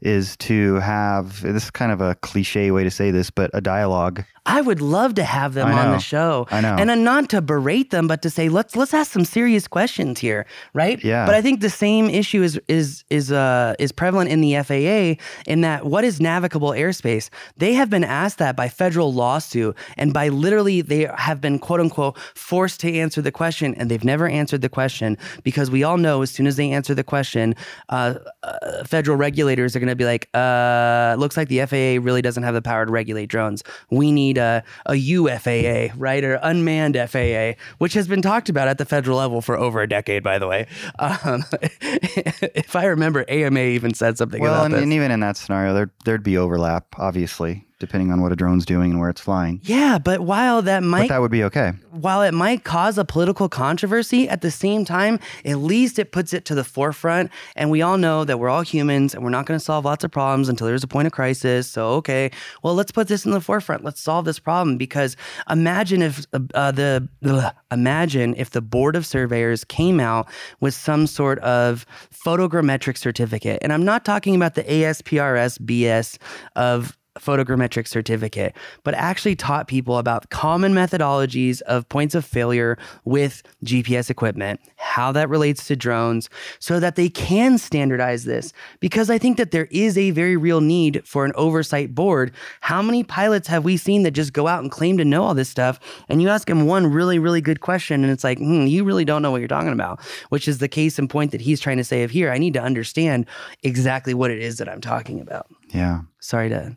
is 0.00 0.36
to 0.38 0.74
have 0.76 1.42
this 1.42 1.64
is 1.64 1.70
kind 1.70 1.92
of 1.92 2.00
a 2.00 2.14
cliche 2.16 2.70
way 2.70 2.84
to 2.84 2.90
say 2.90 3.10
this, 3.10 3.30
but 3.30 3.50
a 3.54 3.60
dialogue 3.60 4.24
I 4.46 4.60
would 4.60 4.80
love 4.80 5.14
to 5.16 5.24
have 5.24 5.54
them 5.54 5.68
on 5.68 5.90
the 5.90 5.98
show. 5.98 6.46
I 6.50 6.60
know. 6.60 6.76
And 6.78 7.04
not 7.04 7.28
to 7.30 7.42
berate 7.42 7.90
them, 7.90 8.06
but 8.06 8.22
to 8.22 8.30
say 8.30 8.48
let's 8.48 8.76
let's 8.76 8.94
ask 8.94 9.12
some 9.12 9.24
serious 9.24 9.66
questions 9.66 10.20
here, 10.20 10.46
right? 10.72 11.02
Yeah. 11.04 11.26
But 11.26 11.34
I 11.34 11.42
think 11.42 11.60
the 11.60 11.70
same 11.70 12.08
issue 12.08 12.42
is 12.42 12.58
is 12.68 13.04
is 13.10 13.32
uh 13.32 13.74
is 13.78 13.92
prevalent 13.92 14.30
in 14.30 14.40
the 14.40 14.54
FAA 14.62 15.22
in 15.50 15.60
that 15.62 15.84
what 15.84 16.04
is 16.04 16.20
navigable 16.20 16.70
airspace? 16.70 17.28
They 17.56 17.74
have 17.74 17.90
been 17.90 18.04
asked 18.04 18.38
that 18.38 18.56
by 18.56 18.68
federal 18.68 19.12
lawsuit 19.12 19.76
and 19.96 20.12
by 20.12 20.28
literally 20.28 20.80
they 20.80 21.08
have 21.16 21.40
been 21.40 21.58
quote 21.58 21.80
unquote 21.80 22.18
forced 22.34 22.80
to 22.80 22.92
answer 22.92 23.20
the 23.20 23.32
question 23.32 23.74
and 23.74 23.90
they've 23.90 24.04
never 24.04 24.28
answered 24.28 24.62
the 24.62 24.68
question 24.68 25.18
because 25.42 25.70
we 25.70 25.82
all 25.82 25.96
know 25.98 26.22
as 26.22 26.30
soon 26.30 26.46
as 26.46 26.56
they 26.56 26.70
answer 26.70 26.94
the 26.94 27.04
question, 27.04 27.54
uh, 27.88 28.14
uh, 28.44 28.84
federal 28.84 29.16
regulators 29.16 29.74
are 29.74 29.80
going 29.80 29.88
to 29.88 29.96
be 29.96 30.04
like, 30.04 30.28
uh, 30.34 31.16
looks 31.18 31.36
like 31.36 31.48
the 31.48 31.64
FAA 31.66 32.04
really 32.04 32.22
doesn't 32.22 32.42
have 32.44 32.54
the 32.54 32.62
power 32.62 32.86
to 32.86 32.92
regulate 32.92 33.26
drones. 33.26 33.64
We 33.90 34.12
need 34.12 34.35
need 34.36 34.40
a, 34.40 34.62
a 34.86 34.92
UFAA, 34.92 35.92
right, 35.96 36.22
or 36.22 36.38
unmanned 36.42 36.96
FAA, 36.96 37.60
which 37.78 37.94
has 37.94 38.06
been 38.06 38.22
talked 38.22 38.48
about 38.48 38.68
at 38.68 38.78
the 38.78 38.84
federal 38.84 39.18
level 39.18 39.40
for 39.40 39.56
over 39.56 39.80
a 39.80 39.88
decade, 39.88 40.22
by 40.22 40.38
the 40.38 40.46
way. 40.46 40.66
Um, 40.98 41.44
if 41.80 42.76
I 42.76 42.86
remember, 42.86 43.24
AMA 43.28 43.60
even 43.60 43.94
said 43.94 44.18
something 44.18 44.40
well, 44.40 44.54
about 44.54 44.66
and, 44.66 44.74
this. 44.74 44.82
and 44.82 44.92
even 44.92 45.10
in 45.10 45.20
that 45.20 45.36
scenario, 45.36 45.74
there, 45.74 45.90
there'd 46.04 46.22
be 46.22 46.38
overlap, 46.38 46.86
obviously 46.98 47.64
depending 47.78 48.10
on 48.10 48.22
what 48.22 48.32
a 48.32 48.36
drone's 48.36 48.64
doing 48.64 48.92
and 48.92 49.00
where 49.00 49.10
it's 49.10 49.20
flying. 49.20 49.60
Yeah, 49.62 49.98
but 49.98 50.20
while 50.20 50.62
that 50.62 50.82
might 50.82 51.02
but 51.02 51.14
that 51.14 51.20
would 51.20 51.30
be 51.30 51.44
okay. 51.44 51.72
While 51.90 52.22
it 52.22 52.32
might 52.32 52.64
cause 52.64 52.96
a 52.98 53.04
political 53.04 53.48
controversy, 53.48 54.28
at 54.28 54.40
the 54.40 54.50
same 54.50 54.84
time, 54.84 55.18
at 55.44 55.58
least 55.58 55.98
it 55.98 56.12
puts 56.12 56.32
it 56.32 56.44
to 56.46 56.54
the 56.54 56.64
forefront. 56.64 57.30
And 57.54 57.70
we 57.70 57.82
all 57.82 57.98
know 57.98 58.24
that 58.24 58.38
we're 58.38 58.48
all 58.48 58.62
humans 58.62 59.14
and 59.14 59.22
we're 59.22 59.30
not 59.30 59.46
going 59.46 59.58
to 59.58 59.64
solve 59.64 59.84
lots 59.84 60.04
of 60.04 60.10
problems 60.10 60.48
until 60.48 60.66
there's 60.66 60.84
a 60.84 60.88
point 60.88 61.06
of 61.06 61.12
crisis. 61.12 61.68
So 61.68 61.88
okay, 61.94 62.30
well 62.62 62.74
let's 62.74 62.92
put 62.92 63.08
this 63.08 63.24
in 63.24 63.32
the 63.32 63.40
forefront. 63.40 63.84
Let's 63.84 64.00
solve 64.00 64.24
this 64.24 64.38
problem 64.38 64.76
because 64.78 65.16
imagine 65.50 66.02
if 66.02 66.26
uh, 66.32 66.72
the 66.72 67.08
ugh, 67.24 67.54
imagine 67.70 68.34
if 68.36 68.50
the 68.50 68.62
board 68.62 68.96
of 68.96 69.04
surveyors 69.04 69.64
came 69.64 70.00
out 70.00 70.28
with 70.60 70.74
some 70.74 71.06
sort 71.06 71.38
of 71.40 71.86
photogrammetric 72.12 72.96
certificate, 72.96 73.58
and 73.62 73.72
I'm 73.72 73.84
not 73.84 74.04
talking 74.04 74.34
about 74.34 74.54
the 74.54 74.64
ASPRS 74.64 75.58
BS 75.58 76.18
of 76.54 76.96
photogrammetric 77.18 77.88
certificate, 77.88 78.54
but 78.84 78.94
actually 78.94 79.36
taught 79.36 79.68
people 79.68 79.98
about 79.98 80.30
common 80.30 80.74
methodologies 80.74 81.60
of 81.62 81.88
points 81.88 82.14
of 82.14 82.24
failure 82.24 82.78
with 83.04 83.42
GPS 83.64 84.10
equipment, 84.10 84.60
how 84.76 85.12
that 85.12 85.28
relates 85.28 85.66
to 85.66 85.76
drones, 85.76 86.28
so 86.58 86.80
that 86.80 86.96
they 86.96 87.08
can 87.08 87.58
standardize 87.58 88.24
this. 88.24 88.52
Because 88.80 89.10
I 89.10 89.18
think 89.18 89.36
that 89.36 89.50
there 89.50 89.68
is 89.70 89.96
a 89.98 90.10
very 90.10 90.36
real 90.36 90.60
need 90.60 91.02
for 91.06 91.24
an 91.24 91.32
oversight 91.34 91.94
board. 91.94 92.32
How 92.60 92.82
many 92.82 93.02
pilots 93.02 93.48
have 93.48 93.64
we 93.64 93.76
seen 93.76 94.02
that 94.02 94.12
just 94.12 94.32
go 94.32 94.46
out 94.46 94.62
and 94.62 94.70
claim 94.70 94.98
to 94.98 95.04
know 95.04 95.24
all 95.24 95.34
this 95.34 95.48
stuff? 95.48 95.80
And 96.08 96.22
you 96.22 96.28
ask 96.28 96.48
them 96.48 96.66
one 96.66 96.86
really, 96.86 97.18
really 97.18 97.40
good 97.40 97.60
question, 97.60 98.02
and 98.02 98.12
it's 98.12 98.24
like, 98.24 98.38
hmm, 98.38 98.66
you 98.66 98.84
really 98.84 99.04
don't 99.04 99.22
know 99.22 99.30
what 99.30 99.40
you're 99.40 99.48
talking 99.48 99.72
about, 99.72 100.00
which 100.28 100.48
is 100.48 100.58
the 100.58 100.68
case 100.68 100.98
in 100.98 101.08
point 101.08 101.32
that 101.32 101.40
he's 101.40 101.60
trying 101.60 101.76
to 101.78 101.84
say 101.84 102.02
of 102.02 102.10
here. 102.10 102.30
I 102.30 102.38
need 102.38 102.54
to 102.54 102.62
understand 102.62 103.26
exactly 103.62 104.14
what 104.14 104.30
it 104.30 104.40
is 104.40 104.58
that 104.58 104.68
I'm 104.68 104.80
talking 104.80 105.20
about. 105.20 105.46
Yeah. 105.68 106.02
Sorry 106.20 106.48
to 106.48 106.76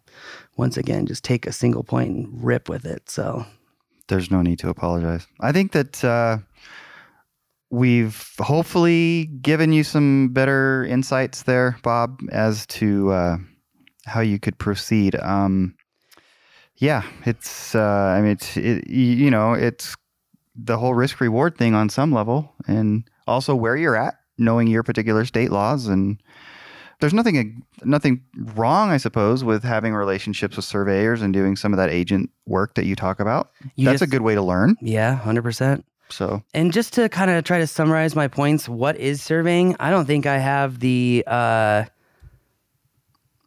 once 0.57 0.77
again 0.77 1.05
just 1.05 1.23
take 1.23 1.47
a 1.47 1.51
single 1.51 1.83
point 1.83 2.09
and 2.09 2.43
rip 2.43 2.69
with 2.69 2.85
it. 2.85 3.09
So 3.09 3.45
there's 4.07 4.31
no 4.31 4.41
need 4.41 4.59
to 4.59 4.69
apologize. 4.69 5.27
I 5.39 5.51
think 5.51 5.71
that 5.71 6.03
uh, 6.03 6.39
we've 7.69 8.33
hopefully 8.39 9.25
given 9.41 9.71
you 9.71 9.83
some 9.83 10.29
better 10.29 10.85
insights 10.85 11.43
there, 11.43 11.77
Bob, 11.83 12.19
as 12.31 12.65
to 12.67 13.11
uh, 13.11 13.37
how 14.05 14.21
you 14.21 14.39
could 14.39 14.57
proceed. 14.57 15.15
Um, 15.15 15.75
yeah, 16.77 17.03
it's. 17.25 17.75
Uh, 17.75 17.81
I 18.17 18.21
mean, 18.21 18.31
it's. 18.31 18.57
It, 18.57 18.89
you 18.89 19.29
know, 19.29 19.53
it's 19.53 19.95
the 20.55 20.77
whole 20.77 20.93
risk 20.93 21.21
reward 21.21 21.57
thing 21.57 21.73
on 21.73 21.89
some 21.89 22.11
level, 22.11 22.53
and 22.67 23.03
also 23.27 23.55
where 23.55 23.75
you're 23.75 23.95
at, 23.95 24.15
knowing 24.37 24.67
your 24.67 24.83
particular 24.83 25.25
state 25.25 25.51
laws 25.51 25.87
and 25.87 26.21
there's 26.99 27.13
nothing 27.13 27.63
nothing 27.83 28.21
wrong, 28.55 28.91
I 28.91 28.97
suppose, 28.97 29.43
with 29.43 29.63
having 29.63 29.93
relationships 29.93 30.55
with 30.55 30.65
surveyors 30.65 31.21
and 31.21 31.33
doing 31.33 31.55
some 31.55 31.73
of 31.73 31.77
that 31.77 31.89
agent 31.89 32.29
work 32.45 32.75
that 32.75 32.85
you 32.85 32.95
talk 32.95 33.19
about. 33.19 33.51
You 33.75 33.85
That's 33.85 33.99
just, 33.99 34.03
a 34.03 34.11
good 34.11 34.21
way 34.21 34.35
to 34.35 34.41
learn. 34.41 34.75
Yeah, 34.81 35.15
hundred 35.15 35.43
percent. 35.43 35.85
So, 36.09 36.43
and 36.53 36.73
just 36.73 36.93
to 36.93 37.07
kind 37.07 37.31
of 37.31 37.43
try 37.43 37.59
to 37.59 37.67
summarize 37.67 38.15
my 38.15 38.27
points, 38.27 38.67
what 38.67 38.97
is 38.97 39.21
surveying? 39.21 39.75
I 39.79 39.91
don't 39.91 40.05
think 40.05 40.25
I 40.25 40.39
have 40.39 40.79
the. 40.79 41.23
Uh, 41.25 41.85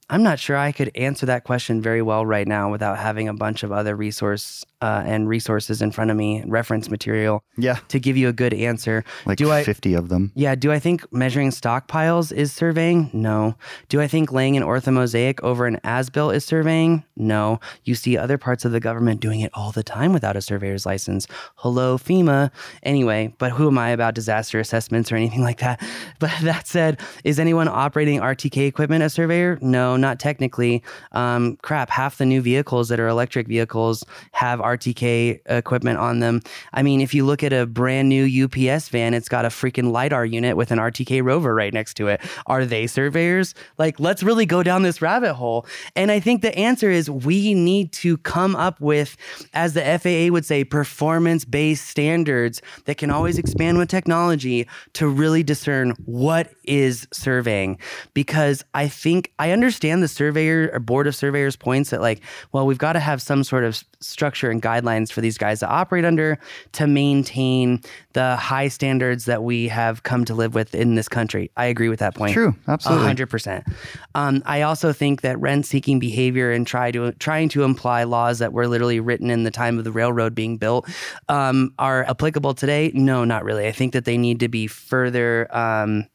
I'm 0.09 0.23
not 0.23 0.39
sure 0.39 0.57
I 0.57 0.73
could 0.73 0.91
answer 0.95 1.27
that 1.27 1.45
question 1.45 1.81
very 1.81 2.03
well 2.03 2.27
right 2.27 2.47
now 2.47 2.71
without 2.71 2.99
having 2.99 3.29
a 3.29 3.35
bunch 3.35 3.63
of 3.63 3.73
other 3.73 3.97
resource 3.97 4.65
uh, 4.83 5.03
and 5.07 5.29
resources 5.29 5.81
in 5.81 5.93
front 5.93 6.11
of 6.11 6.17
me, 6.17 6.43
reference 6.47 6.91
material. 6.91 7.45
Yeah. 7.57 7.79
To 7.89 8.01
give 8.01 8.17
you 8.17 8.29
a 8.29 8.33
good 8.33 8.53
answer. 8.53 9.05
Like 9.25 9.39
do 9.39 9.49
50 9.49 9.95
I, 9.95 9.99
of 9.99 10.09
them. 10.09 10.33
Yeah. 10.35 10.57
Do 10.57 10.73
I 10.73 10.81
think 10.81 11.11
measuring 11.13 11.51
stockpiles 11.51 12.33
is 12.33 12.53
surveying? 12.53 13.09
No. 13.13 13.55
Do 13.89 14.01
I 14.01 14.09
think 14.09 14.33
laying 14.33 14.57
an 14.57 14.65
orthomosaic 14.65 15.41
over 15.43 15.67
an 15.67 15.79
as 15.85 16.11
built 16.11 16.35
is 16.35 16.45
surveying? 16.45 17.05
No. 17.17 17.61
You 17.85 17.95
see 17.95 18.19
other 18.19 18.37
parts 18.37 18.65
of 18.65 18.73
the 18.73 18.81
government 18.81 19.21
doing 19.21 19.41
it 19.41 19.53
all 19.55 19.71
the 19.71 19.85
time 19.85 20.13
without 20.13 20.37
a 20.37 20.43
surveyor's 20.43 20.85
license. 20.85 21.29
Hello, 21.55 21.97
FEMA. 21.97 22.51
Anyway, 22.83 23.33
but 23.39 23.53
who 23.53 23.69
am 23.69 23.79
I 23.79 23.91
about 23.91 24.15
disaster 24.15 24.59
assessments 24.59 25.13
or 25.13 25.17
anything 25.17 25.43
like 25.43 25.61
that? 25.61 25.81
But 26.19 26.31
that 26.43 26.69
said, 26.69 27.01
is 27.25 27.41
anyone 27.41 27.67
operating 27.67 28.21
RTK 28.21 28.69
equipment 28.69 29.03
a 29.03 29.11
surveyor? 29.11 29.59
No, 29.61 29.97
not 29.97 30.21
technically. 30.21 30.83
Um, 31.13 31.57
crap, 31.63 31.91
half 31.91 32.19
the 32.19 32.27
new 32.27 32.41
vehicles 32.41 32.89
that 32.91 33.01
are 33.01 33.09
electric 33.09 33.49
vehicles 33.49 34.05
have 34.33 34.61
RTK 34.61 34.72
equipment 34.75 35.99
on 35.99 36.21
them. 36.21 36.43
I 36.73 36.83
mean, 36.83 37.01
if 37.01 37.15
you 37.15 37.25
look 37.25 37.43
at 37.43 37.53
a 37.53 37.67
brand 37.67 38.09
new 38.09 38.45
UPS 38.45 38.89
van, 38.89 39.15
it's 39.15 39.29
got 39.29 39.45
a 39.45 39.49
freaking 39.49 39.93
LiDAR 39.93 40.27
unit 40.27 40.57
with 40.57 40.71
an 40.71 40.79
RTK 40.79 41.23
rover 41.23 41.55
right 41.55 41.73
next 41.73 41.95
to 41.95 42.09
it. 42.09 42.21
Are 42.47 42.65
they 42.65 42.87
surveyors? 42.87 43.55
Like, 43.79 44.01
let's 44.01 44.23
really 44.23 44.47
go 44.47 44.63
down 44.63 44.83
this 44.83 45.03
rabbit 45.03 45.35
hole. 45.35 45.67
And 45.97 46.11
I 46.11 46.21
think 46.21 46.43
the 46.43 46.57
answer 46.57 46.91
is 46.91 47.11
we 47.11 47.55
need 47.55 47.93
to 47.93 48.17
come 48.19 48.57
up 48.57 48.81
with, 48.81 49.17
as 49.55 49.75
the 49.75 49.83
FAA 49.83 50.33
would 50.33 50.45
say, 50.45 50.65
performance 50.65 51.45
based 51.45 51.89
standards 51.89 52.63
that 52.85 52.99
can 52.99 53.11
always 53.11 53.39
expand 53.39 53.79
with 53.79 53.89
technology 53.89 54.69
to 54.95 55.09
really 55.09 55.43
discern 55.43 55.95
what 56.05 56.53
is 56.65 57.07
surveying. 57.13 57.79
Because 58.15 58.65
I 58.75 58.89
think 58.89 59.33
I 59.39 59.51
understand 59.51 60.03
the 60.03 60.09
surveyor 60.09 60.71
or 60.73 60.79
board 60.79 61.07
of 61.07 61.15
surveyors 61.15 61.57
points 61.57 61.91
that, 61.91 62.01
like, 62.01 62.21
well, 62.53 62.67
we've 62.67 62.79
got 62.79 62.95
to 62.95 63.01
have 63.01 63.23
some 63.23 63.45
sort 63.45 63.65
of 63.65 63.83
structure 64.03 64.51
and 64.51 64.63
guidelines 64.63 65.11
for 65.11 65.21
these 65.21 65.39
guys 65.39 65.61
to 65.61 65.69
operate 65.69 66.05
under 66.05 66.39
to 66.73 66.87
maintain 66.87 67.81
the 68.13 68.37
high 68.37 68.69
standards 68.69 69.25
that 69.25 69.43
we 69.43 69.69
have 69.69 70.03
come 70.03 70.25
to 70.25 70.35
live 70.35 70.55
with 70.55 70.75
in 70.75 70.95
this 70.95 71.09
country. 71.09 71.51
I 71.57 71.67
agree 71.67 71.89
with 71.89 72.01
that 72.01 72.15
point. 72.15 72.33
True, 72.33 72.55
absolutely. 72.69 73.07
100%. 73.07 73.75
Um, 74.15 74.43
I 74.47 74.63
also 74.63 74.93
think 74.93 75.23
that 75.23 75.39
rent 75.41 75.67
seeking 75.67 75.99
behavior 75.99 76.51
and 76.51 76.67
try 76.67 76.91
to 76.91 77.13
trying 77.13 77.49
to 77.51 77.63
imply 77.63 78.05
laws 78.05 78.39
that 78.39 78.53
were 78.53 78.69
literally 78.69 79.01
written 79.01 79.31
in 79.31 79.45
the 79.45 79.51
time 79.51 79.79
of 79.79 79.85
the 79.85 79.93
railroad 79.93 80.35
being 80.35 80.59
built 80.59 80.89
um, 81.29 81.73
are 81.79 82.05
applicable 82.05 82.55
today. 82.55 82.91
No, 82.95 83.25
not 83.25 83.45
really. 83.45 83.67
I 83.67 83.73
think 83.73 83.93
that 83.93 84.05
they 84.05 84.19
need 84.19 84.41
to 84.41 84.49
be 84.49 84.67
further 84.67 85.49
um, 85.57 86.07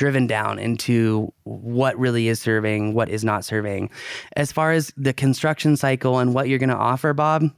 driven 0.00 0.26
down 0.26 0.58
into 0.58 1.30
what 1.42 1.94
really 1.98 2.28
is 2.28 2.40
surveying, 2.40 2.94
what 2.94 3.10
is 3.10 3.22
not 3.22 3.44
surveying. 3.44 3.90
As 4.34 4.50
far 4.50 4.72
as 4.72 4.94
the 4.96 5.12
construction 5.12 5.76
cycle 5.76 6.18
and 6.18 6.32
what 6.32 6.48
you're 6.48 6.58
going 6.58 6.70
to 6.70 6.74
offer, 6.74 7.12
Bob, 7.12 7.50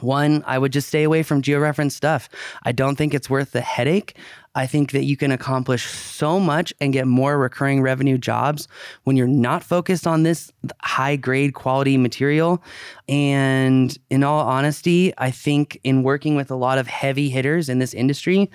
one, 0.00 0.42
I 0.44 0.58
would 0.58 0.72
just 0.72 0.88
stay 0.88 1.04
away 1.04 1.22
from 1.22 1.40
georeference 1.40 1.92
stuff. 1.92 2.28
I 2.64 2.72
don't 2.72 2.96
think 2.96 3.14
it's 3.14 3.30
worth 3.30 3.52
the 3.52 3.60
headache. 3.60 4.16
I 4.56 4.66
think 4.66 4.90
that 4.90 5.04
you 5.04 5.16
can 5.16 5.30
accomplish 5.30 5.86
so 5.86 6.40
much 6.40 6.74
and 6.80 6.92
get 6.92 7.06
more 7.06 7.38
recurring 7.38 7.80
revenue 7.80 8.18
jobs 8.18 8.66
when 9.04 9.16
you're 9.16 9.28
not 9.28 9.62
focused 9.62 10.04
on 10.04 10.24
this 10.24 10.52
high 10.82 11.14
grade 11.14 11.54
quality 11.54 11.96
material. 11.96 12.60
And 13.08 13.96
in 14.10 14.24
all 14.24 14.40
honesty, 14.40 15.14
I 15.16 15.30
think 15.30 15.78
in 15.84 16.02
working 16.02 16.34
with 16.34 16.50
a 16.50 16.56
lot 16.56 16.78
of 16.78 16.88
heavy 16.88 17.30
hitters 17.30 17.68
in 17.68 17.78
this 17.78 17.94
industry, 17.94 18.50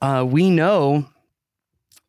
uh, 0.00 0.24
we 0.26 0.48
know 0.48 1.04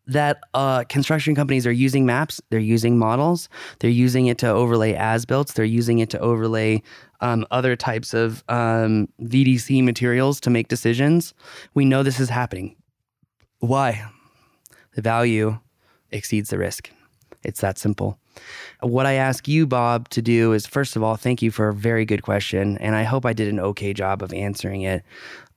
that 0.07 0.39
uh, 0.53 0.83
construction 0.85 1.35
companies 1.35 1.65
are 1.65 1.71
using 1.71 2.05
maps, 2.05 2.41
they're 2.49 2.59
using 2.59 2.97
models, 2.97 3.49
they're 3.79 3.89
using 3.89 4.27
it 4.27 4.37
to 4.39 4.47
overlay 4.47 4.93
as 4.93 5.25
built, 5.25 5.53
they're 5.55 5.65
using 5.65 5.99
it 5.99 6.09
to 6.11 6.19
overlay 6.19 6.81
um, 7.21 7.45
other 7.51 7.75
types 7.75 8.13
of 8.13 8.43
um, 8.49 9.07
VDC 9.21 9.83
materials 9.83 10.39
to 10.41 10.49
make 10.49 10.67
decisions. 10.67 11.33
We 11.73 11.85
know 11.85 12.03
this 12.03 12.19
is 12.19 12.29
happening. 12.29 12.75
Why? 13.59 14.05
The 14.95 15.01
value 15.01 15.59
exceeds 16.11 16.49
the 16.49 16.57
risk. 16.57 16.91
It's 17.43 17.61
that 17.61 17.77
simple. 17.77 18.19
What 18.81 19.05
I 19.05 19.13
ask 19.13 19.47
you, 19.47 19.65
Bob, 19.65 20.09
to 20.09 20.21
do 20.21 20.53
is 20.53 20.65
first 20.65 20.95
of 20.95 21.03
all, 21.03 21.15
thank 21.15 21.41
you 21.41 21.51
for 21.51 21.69
a 21.69 21.73
very 21.73 22.05
good 22.05 22.23
question. 22.23 22.77
And 22.79 22.95
I 22.95 23.03
hope 23.03 23.25
I 23.25 23.33
did 23.33 23.47
an 23.47 23.59
okay 23.59 23.93
job 23.93 24.21
of 24.21 24.33
answering 24.33 24.81
it. 24.81 25.03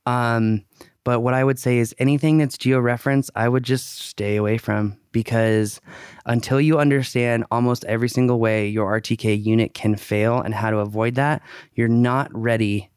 Um, 0.05 0.63
but 1.03 1.21
what 1.21 1.33
I 1.33 1.43
would 1.43 1.59
say 1.59 1.77
is 1.77 1.95
anything 1.97 2.37
that's 2.37 2.57
georeference, 2.57 3.29
I 3.35 3.49
would 3.49 3.63
just 3.63 3.99
stay 3.99 4.35
away 4.35 4.57
from 4.57 4.97
because 5.11 5.79
until 6.25 6.59
you 6.61 6.79
understand 6.79 7.45
almost 7.51 7.85
every 7.85 8.09
single 8.09 8.39
way 8.39 8.67
your 8.67 8.99
RTK 8.99 9.43
unit 9.43 9.73
can 9.73 9.95
fail 9.95 10.41
and 10.41 10.53
how 10.53 10.69
to 10.69 10.77
avoid 10.77 11.15
that, 11.15 11.41
you're 11.73 11.87
not 11.87 12.29
ready 12.33 12.89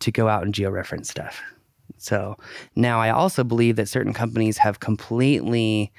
to 0.00 0.10
go 0.10 0.28
out 0.28 0.44
and 0.44 0.54
georeference 0.54 1.06
stuff. 1.06 1.40
So 1.98 2.36
now 2.74 3.00
I 3.00 3.10
also 3.10 3.44
believe 3.44 3.76
that 3.76 3.88
certain 3.88 4.12
companies 4.12 4.58
have 4.58 4.80
completely 4.80 5.92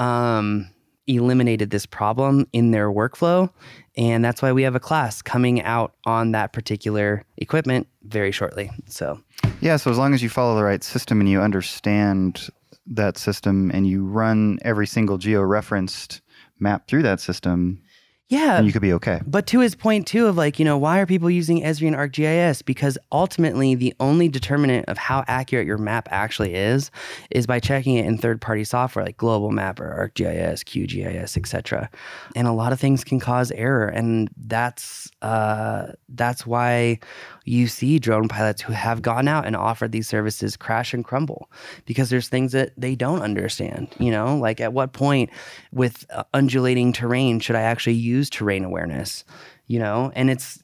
um, 0.00 0.71
eliminated 1.06 1.70
this 1.70 1.86
problem 1.86 2.46
in 2.52 2.70
their 2.70 2.90
workflow. 2.90 3.50
And 3.96 4.24
that's 4.24 4.40
why 4.40 4.52
we 4.52 4.62
have 4.62 4.74
a 4.74 4.80
class 4.80 5.20
coming 5.20 5.62
out 5.62 5.94
on 6.06 6.32
that 6.32 6.52
particular 6.52 7.24
equipment 7.36 7.88
very 8.04 8.32
shortly. 8.32 8.70
So 8.86 9.20
Yeah, 9.60 9.76
so 9.76 9.90
as 9.90 9.98
long 9.98 10.14
as 10.14 10.22
you 10.22 10.28
follow 10.28 10.56
the 10.56 10.64
right 10.64 10.82
system 10.82 11.20
and 11.20 11.28
you 11.28 11.40
understand 11.40 12.48
that 12.86 13.18
system 13.18 13.70
and 13.72 13.86
you 13.86 14.04
run 14.04 14.58
every 14.62 14.86
single 14.86 15.18
geo-referenced 15.18 16.20
map 16.58 16.88
through 16.88 17.02
that 17.02 17.20
system, 17.20 17.82
yeah, 18.28 18.56
then 18.56 18.64
you 18.64 18.72
could 18.72 18.82
be 18.82 18.94
okay. 18.94 19.20
But 19.26 19.46
to 19.48 19.60
his 19.60 19.74
point 19.74 20.06
too 20.06 20.26
of 20.26 20.36
like, 20.38 20.58
you 20.58 20.64
know, 20.64 20.78
why 20.78 21.00
are 21.00 21.06
people 21.06 21.28
using 21.28 21.60
Esri 21.62 21.86
and 21.86 21.94
ArcGIS? 21.94 22.64
Because 22.64 22.96
ultimately 23.10 23.74
the 23.74 23.94
only 24.00 24.28
determinant 24.28 24.88
of 24.88 24.96
how 24.96 25.22
accurate 25.28 25.66
your 25.66 25.76
map 25.76 26.08
actually 26.10 26.54
is 26.54 26.90
is 27.30 27.46
by 27.46 27.60
checking 27.60 27.96
it 27.96 28.06
in 28.06 28.16
third-party 28.16 28.64
software 28.64 29.04
like 29.04 29.18
Global 29.18 29.50
Mapper, 29.50 30.10
ArcGIS, 30.16 30.64
QGIS, 30.64 31.36
etc. 31.36 31.90
And 32.34 32.48
a 32.48 32.52
lot 32.52 32.72
of 32.72 32.80
things 32.80 33.04
can 33.04 33.20
cause 33.20 33.50
error, 33.50 33.88
and 33.88 34.30
that's 34.36 35.10
uh, 35.20 35.92
that's 36.08 36.46
why 36.46 37.00
you 37.44 37.66
see 37.66 37.98
drone 37.98 38.28
pilots 38.28 38.62
who 38.62 38.72
have 38.72 39.02
gone 39.02 39.28
out 39.28 39.46
and 39.46 39.56
offered 39.56 39.92
these 39.92 40.08
services 40.08 40.56
crash 40.56 40.94
and 40.94 41.04
crumble 41.04 41.50
because 41.86 42.08
there's 42.08 42.28
things 42.28 42.52
that 42.52 42.72
they 42.78 42.94
don't 42.94 43.20
understand. 43.20 43.88
You 43.98 44.10
know, 44.10 44.36
like 44.36 44.60
at 44.60 44.72
what 44.72 44.92
point 44.94 45.28
with 45.72 46.06
uh, 46.10 46.24
undulating 46.32 46.92
terrain 46.92 47.40
should 47.40 47.56
I 47.56 47.62
actually 47.62 47.94
use 47.94 48.21
terrain 48.30 48.64
awareness? 48.64 49.24
You 49.66 49.78
know, 49.78 50.12
and 50.14 50.30
it's 50.30 50.60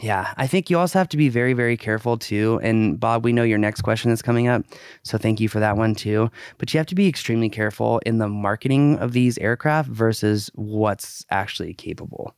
yeah, 0.00 0.34
I 0.36 0.46
think 0.46 0.70
you 0.70 0.78
also 0.78 0.98
have 0.98 1.08
to 1.10 1.16
be 1.16 1.28
very, 1.28 1.52
very 1.52 1.76
careful 1.76 2.18
too. 2.18 2.58
And 2.62 2.98
Bob, 2.98 3.24
we 3.24 3.32
know 3.32 3.44
your 3.44 3.58
next 3.58 3.82
question 3.82 4.10
is 4.10 4.22
coming 4.22 4.48
up. 4.48 4.64
So 5.04 5.18
thank 5.18 5.38
you 5.38 5.48
for 5.48 5.60
that 5.60 5.76
one 5.76 5.94
too. 5.94 6.30
But 6.58 6.74
you 6.74 6.78
have 6.78 6.86
to 6.88 6.94
be 6.94 7.06
extremely 7.06 7.48
careful 7.48 8.00
in 8.04 8.18
the 8.18 8.28
marketing 8.28 8.98
of 8.98 9.12
these 9.12 9.38
aircraft 9.38 9.88
versus 9.88 10.50
what's 10.54 11.24
actually 11.30 11.74
capable. 11.74 12.34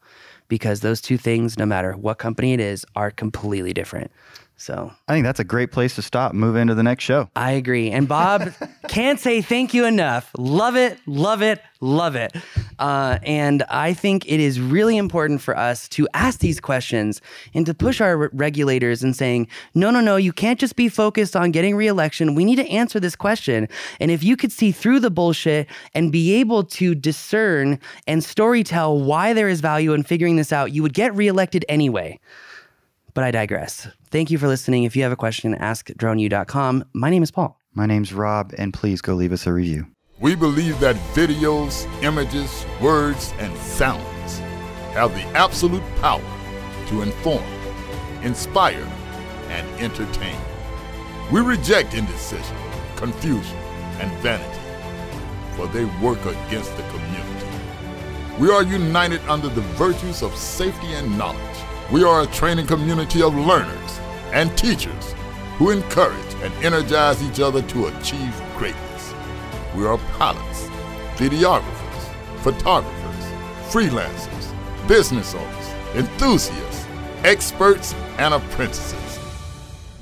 Because 0.49 0.81
those 0.81 1.01
two 1.01 1.16
things, 1.16 1.59
no 1.59 1.66
matter 1.66 1.92
what 1.94 2.18
company 2.18 2.53
it 2.53 2.61
is, 2.61 2.85
are 2.94 3.11
completely 3.11 3.72
different. 3.72 4.11
So 4.59 4.90
I 5.07 5.12
think 5.12 5.25
that's 5.25 5.38
a 5.38 5.45
great 5.45 5.71
place 5.71 5.95
to 5.97 6.03
stop. 6.03 6.33
Move 6.33 6.57
into 6.57 6.75
the 6.75 6.83
next 6.83 7.05
show. 7.05 7.29
I 7.37 7.53
agree. 7.53 7.90
And 7.90 8.09
Bob 8.09 8.53
can't 8.88 9.21
say 9.21 9.42
thank 9.42 9.75
you 9.75 9.85
enough. 9.85 10.31
Love 10.38 10.77
it, 10.77 10.99
love 11.07 11.42
it, 11.42 11.61
love 11.83 12.16
it. 12.16 12.35
Uh, 12.79 13.19
and 13.23 13.64
I 13.64 13.92
think 13.92 14.27
it 14.27 14.40
is 14.40 14.59
really 14.59 14.97
important 14.97 15.42
for 15.42 15.57
us 15.57 15.88
to 15.90 16.09
ask 16.14 16.40
these 16.40 16.59
questions 16.59 17.21
and 17.53 17.66
to 17.66 17.75
push 17.75 18.01
our 18.01 18.16
re- 18.16 18.29
regulators 18.33 19.03
and 19.03 19.14
saying, 19.14 19.49
no, 19.75 19.90
no, 19.90 20.01
no, 20.01 20.16
you 20.16 20.33
can't 20.33 20.59
just 20.59 20.75
be 20.75 20.88
focused 20.88 21.37
on 21.37 21.51
getting 21.51 21.77
reelection. 21.77 22.35
We 22.35 22.47
need 22.47 22.57
to 22.57 22.69
answer 22.69 22.99
this 22.99 23.14
question. 23.14 23.69
And 24.01 24.11
if 24.11 24.25
you 24.25 24.38
could 24.38 24.53
see 24.53 24.73
through 24.73 25.01
the 25.01 25.11
bullshit 25.11 25.69
and 25.92 26.11
be 26.11 26.35
able 26.35 26.64
to 26.64 26.95
discern 26.95 27.79
and 28.07 28.23
storytell 28.23 29.05
why 29.05 29.35
there 29.35 29.51
is 29.51 29.61
value 29.61 29.92
in 29.92 30.03
figuring 30.03 30.37
this 30.37 30.51
out, 30.51 30.73
you 30.73 30.83
would 30.83 30.95
get 30.95 31.14
reelected 31.14 31.66
anyway. 31.69 32.19
But 33.16 33.24
I 33.24 33.31
digress. 33.31 33.88
Thank 34.11 34.31
you 34.31 34.37
for 34.37 34.46
listening. 34.46 34.85
If 34.85 34.94
you 34.94 35.02
have 35.02 35.11
a 35.11 35.16
question, 35.16 35.55
ask 35.55 35.88
droneu.com. 35.88 36.85
My 36.92 37.09
name 37.09 37.22
is 37.22 37.31
Paul. 37.31 37.59
My 37.72 37.87
name's 37.87 38.12
Rob, 38.12 38.52
and 38.59 38.74
please 38.74 39.00
go 39.00 39.14
leave 39.14 39.33
us 39.33 39.46
a 39.46 39.55
review. 39.55 39.87
We 40.20 40.35
believe 40.35 40.79
that 40.81 40.96
videos, 41.14 41.87
images, 42.02 42.66
words, 42.79 43.33
and 43.38 43.57
sounds 43.57 44.38
have 44.92 45.14
the 45.14 45.22
absolute 45.35 45.83
power 46.02 46.22
to 46.88 47.00
inform, 47.00 47.42
inspire, 48.22 48.87
and 49.48 49.66
entertain. 49.81 50.38
We 51.33 51.40
reject 51.40 51.94
indecision, 51.94 52.57
confusion, 52.96 53.57
and 53.98 54.12
vanity, 54.18 54.61
for 55.57 55.66
they 55.68 55.87
work 56.05 56.20
against 56.20 56.76
the 56.76 56.83
community. 56.83 57.46
We 58.38 58.50
are 58.50 58.62
united 58.62 59.22
under 59.26 59.48
the 59.48 59.62
virtues 59.62 60.22
of 60.22 60.37
safety 60.37 60.92
and 60.92 61.16
knowledge. 61.16 61.56
We 61.92 62.03
are 62.03 62.22
a 62.22 62.27
training 62.27 62.66
community 62.66 63.22
of 63.22 63.37
learners 63.37 64.01
and 64.33 64.59
teachers 64.59 65.14
who 65.57 65.70
encourage 65.70 66.35
and 66.42 66.53
energize 66.64 67.22
each 67.22 67.38
other 67.38 67.62
to 67.62 67.87
achieve 67.87 68.42
greatness. 68.57 69.14
We 69.77 69.87
are 69.87 69.96
pilots, 70.18 70.68
videographers, 71.14 72.42
photographers, 72.42 73.25
freelancers, 73.70 74.88
business 74.88 75.33
owners, 75.37 75.68
enthusiasts, 75.94 76.87
experts, 77.22 77.94
and 78.18 78.35
apprentices. 78.35 79.20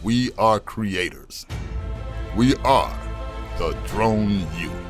We 0.03 0.33
are 0.39 0.61
creators. 0.61 1.45
We 2.35 2.57
are 2.65 2.99
the 3.59 3.77
Drone 3.89 4.47
U. 4.59 4.84